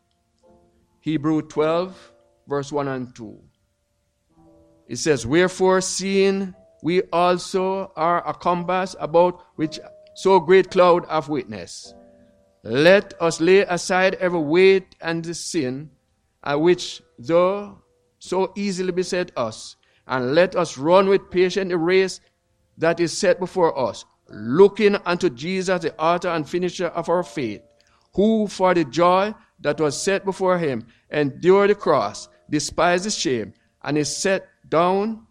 Hebrew 1.00 1.42
12, 1.42 2.12
verse 2.46 2.70
1 2.70 2.88
and 2.88 3.14
2. 3.14 3.38
It 4.88 4.96
says, 4.96 5.26
Wherefore, 5.26 5.80
seeing 5.80 6.54
we 6.82 7.02
also 7.12 7.92
are 7.96 8.26
a 8.28 8.34
compass 8.34 8.96
about 8.98 9.42
which 9.56 9.78
so 10.14 10.40
great 10.40 10.70
cloud 10.70 11.04
of 11.06 11.28
witness, 11.28 11.94
let 12.62 13.14
us 13.20 13.40
lay 13.40 13.60
aside 13.60 14.14
every 14.16 14.40
weight 14.40 14.96
and 15.00 15.34
sin, 15.34 15.90
uh, 16.42 16.56
which 16.56 17.02
though 17.18 17.78
so 18.18 18.52
easily 18.54 18.92
beset 18.92 19.30
us, 19.36 19.76
and 20.06 20.34
let 20.34 20.56
us 20.56 20.76
run 20.76 21.08
with 21.08 21.30
patience 21.30 21.70
the 21.70 21.78
race 21.78 22.20
that 22.76 23.00
is 23.00 23.16
set 23.16 23.38
before 23.38 23.78
us, 23.78 24.04
looking 24.30 24.96
unto 25.04 25.28
Jesus, 25.30 25.82
the 25.82 25.96
author 25.98 26.28
and 26.28 26.48
finisher 26.48 26.86
of 26.86 27.08
our 27.08 27.22
faith, 27.22 27.62
who 28.14 28.46
for 28.46 28.74
the 28.74 28.84
joy 28.84 29.34
that 29.60 29.80
was 29.80 30.00
set 30.00 30.24
before 30.24 30.58
him 30.58 30.86
endured 31.10 31.70
the 31.70 31.74
cross, 31.74 32.28
despised 32.48 33.04
the 33.04 33.10
shame, 33.10 33.52
and 33.82 33.98
is 33.98 34.14
set 34.14 34.48
down 34.68 35.26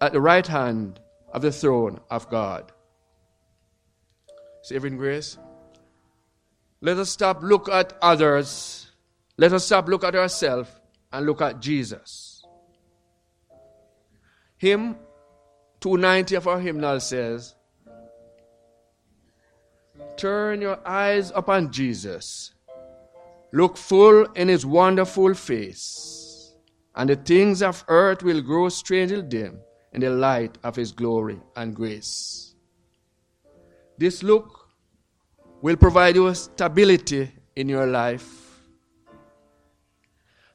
at 0.00 0.12
the 0.12 0.20
right 0.20 0.46
hand 0.46 1.00
of 1.32 1.42
the 1.42 1.52
throne 1.52 2.00
of 2.10 2.28
God. 2.28 2.72
Saving 4.62 4.96
grace. 4.96 5.38
Let 6.80 6.98
us 6.98 7.10
stop 7.10 7.42
look 7.42 7.68
at 7.68 7.96
others. 8.02 8.90
Let 9.38 9.52
us 9.52 9.64
stop 9.64 9.88
look 9.88 10.04
at 10.04 10.14
ourselves 10.14 10.68
and 11.12 11.26
look 11.26 11.40
at 11.40 11.60
Jesus. 11.60 12.44
Hymn 14.56 14.96
290 15.80 16.36
of 16.36 16.46
our 16.46 16.60
hymnal 16.60 17.00
says, 17.00 17.54
Turn 20.16 20.60
your 20.60 20.78
eyes 20.86 21.32
upon 21.34 21.72
Jesus. 21.72 22.52
Look 23.52 23.76
full 23.76 24.24
in 24.32 24.48
his 24.48 24.64
wonderful 24.64 25.34
face, 25.34 26.54
and 26.94 27.10
the 27.10 27.16
things 27.16 27.62
of 27.62 27.84
earth 27.88 28.22
will 28.22 28.40
grow 28.40 28.68
strangely 28.68 29.22
dim 29.22 29.60
in 29.92 30.00
the 30.00 30.10
light 30.10 30.56
of 30.64 30.76
his 30.76 30.92
glory 30.92 31.38
and 31.56 31.74
grace. 31.74 32.54
This 33.98 34.22
look 34.22 34.68
will 35.60 35.76
provide 35.76 36.16
you 36.16 36.32
stability 36.34 37.30
in 37.56 37.68
your 37.68 37.86
life. 37.86 38.60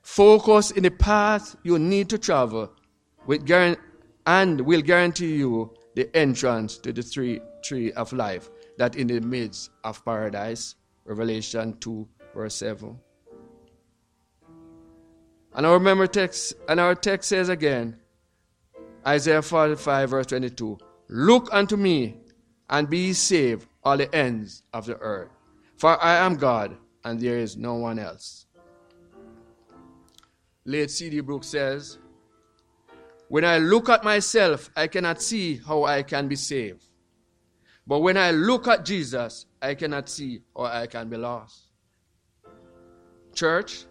Focus 0.02 0.72
in 0.72 0.84
the 0.84 0.92
path 0.92 1.56
you 1.64 1.78
need 1.78 2.10
to 2.10 2.18
travel 2.18 2.72
with 3.26 3.50
and 4.26 4.62
will 4.62 4.82
guarantee 4.82 5.36
you 5.36 5.74
the 5.96 6.16
entrance 6.16 6.78
to 6.78 6.92
the 6.92 7.04
tree, 7.04 7.42
tree 7.64 7.92
of 7.94 8.12
life 8.14 8.50
that 8.78 8.96
in 8.96 9.08
the 9.08 9.20
midst 9.20 9.72
of 9.84 10.04
paradise. 10.06 10.76
Revelation 11.06 11.78
2, 11.80 12.08
verse 12.34 12.56
7. 12.56 12.98
And 15.54 15.66
our 15.66 15.80
memory 15.80 16.08
text 16.08 16.54
and 16.68 16.80
our 16.80 16.94
text 16.94 17.30
says 17.30 17.50
again, 17.50 17.98
Isaiah 19.06 19.42
45, 19.42 20.10
verse 20.10 20.26
22. 20.28 20.78
Look 21.10 21.50
unto 21.52 21.78
me 21.78 22.18
and 22.70 22.90
be 22.90 23.14
saved, 23.14 23.68
all 23.84 23.98
the 23.98 24.14
ends 24.14 24.64
of 24.74 24.86
the 24.86 24.98
earth. 24.98 25.30
For 25.78 26.04
I 26.04 26.18
am 26.18 26.36
God, 26.36 26.76
and 27.06 27.20
there 27.20 27.38
is 27.38 27.56
no 27.56 27.76
one 27.76 28.00
else. 28.00 28.46
Late 30.66 30.92
C.D. 30.92 31.22
Brooks 31.22 31.48
says, 31.48 31.98
When 33.30 33.46
I 33.46 33.60
look 33.60 33.88
at 33.88 34.04
myself, 34.04 34.70
I 34.76 34.88
cannot 34.88 35.22
see 35.22 35.56
how 35.56 35.86
I 35.86 36.04
can 36.04 36.28
be 36.28 36.36
saved. 36.36 36.87
But 37.88 38.00
when 38.00 38.18
I 38.18 38.32
look 38.32 38.68
at 38.68 38.84
Jesus, 38.84 39.46
I 39.62 39.74
cannot 39.74 40.10
see 40.10 40.42
or 40.54 40.68
I 40.68 40.88
can 40.88 41.08
be 41.08 41.16
lost. 41.16 41.68
Church, 43.34 43.86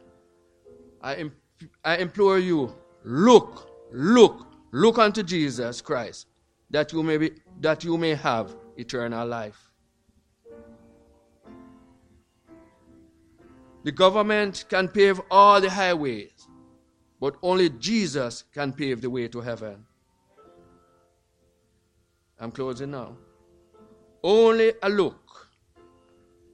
I, 1.01 1.15
imp- 1.15 1.35
I 1.83 1.97
implore 1.97 2.39
you, 2.39 2.75
look, 3.05 3.71
look, 3.91 4.47
look 4.71 4.99
unto 4.99 5.23
Jesus 5.23 5.81
Christ, 5.81 6.27
that 6.71 6.93
you 6.93 7.03
may 7.03 7.17
be, 7.17 7.31
that 7.61 7.85
you 7.85 7.97
may 7.97 8.15
have 8.15 8.55
eternal 8.77 9.27
life. 9.27 9.71
The 13.85 13.93
government 13.93 14.65
can 14.69 14.89
pave 14.89 15.21
all 15.31 15.61
the 15.61 15.71
highways, 15.71 16.49
but 17.19 17.37
only 17.43 17.71
Jesus 17.71 18.45
can 18.53 18.73
pave 18.73 19.01
the 19.01 19.09
way 19.09 19.29
to 19.29 19.41
heaven. 19.41 19.87
I'm 22.39 22.51
closing 22.51 22.91
now. 22.91 23.17
Only 24.29 24.73
a 24.83 24.89
look, 24.89 25.51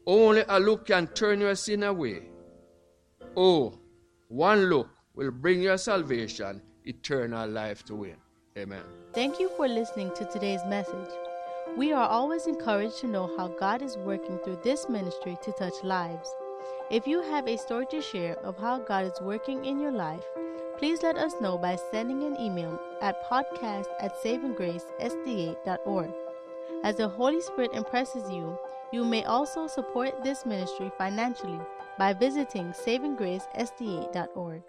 only 0.06 0.44
a 0.46 0.60
look 0.60 0.88
can 0.88 1.06
turn 1.06 1.40
your 1.40 1.54
sin 1.54 1.84
away. 1.84 2.28
Oh, 3.34 3.78
one 4.28 4.66
look 4.66 4.90
will 5.14 5.30
bring 5.30 5.62
your 5.62 5.78
salvation, 5.78 6.60
eternal 6.84 7.48
life 7.48 7.82
to 7.86 7.94
win. 7.94 8.16
Amen. 8.58 8.82
Thank 9.14 9.40
you 9.40 9.48
for 9.56 9.66
listening 9.68 10.12
to 10.16 10.26
today's 10.26 10.60
message. 10.66 11.08
We 11.74 11.94
are 11.94 12.06
always 12.06 12.46
encouraged 12.46 12.98
to 12.98 13.06
know 13.06 13.34
how 13.38 13.48
God 13.48 13.80
is 13.80 13.96
working 13.96 14.36
through 14.44 14.60
this 14.62 14.90
ministry 14.90 15.38
to 15.42 15.52
touch 15.52 15.82
lives. 15.82 16.28
If 16.90 17.06
you 17.06 17.22
have 17.22 17.48
a 17.48 17.56
story 17.56 17.86
to 17.92 18.02
share 18.02 18.36
of 18.40 18.58
how 18.58 18.80
God 18.80 19.06
is 19.06 19.18
working 19.22 19.64
in 19.64 19.80
your 19.80 19.92
life, 19.92 20.26
please 20.76 21.02
let 21.02 21.16
us 21.16 21.32
know 21.40 21.56
by 21.56 21.78
sending 21.90 22.22
an 22.24 22.38
email 22.38 22.78
at 23.00 23.24
podcast 23.24 23.86
at 23.98 24.22
savinggracesda.org. 24.22 26.10
As 26.84 26.96
the 26.96 27.08
Holy 27.08 27.40
Spirit 27.40 27.72
impresses 27.74 28.28
you, 28.30 28.58
you 28.92 29.04
may 29.04 29.24
also 29.24 29.66
support 29.68 30.24
this 30.24 30.44
ministry 30.44 30.90
financially 30.98 31.60
by 31.98 32.12
visiting 32.12 32.72
savinggracesda.org. 32.72 34.62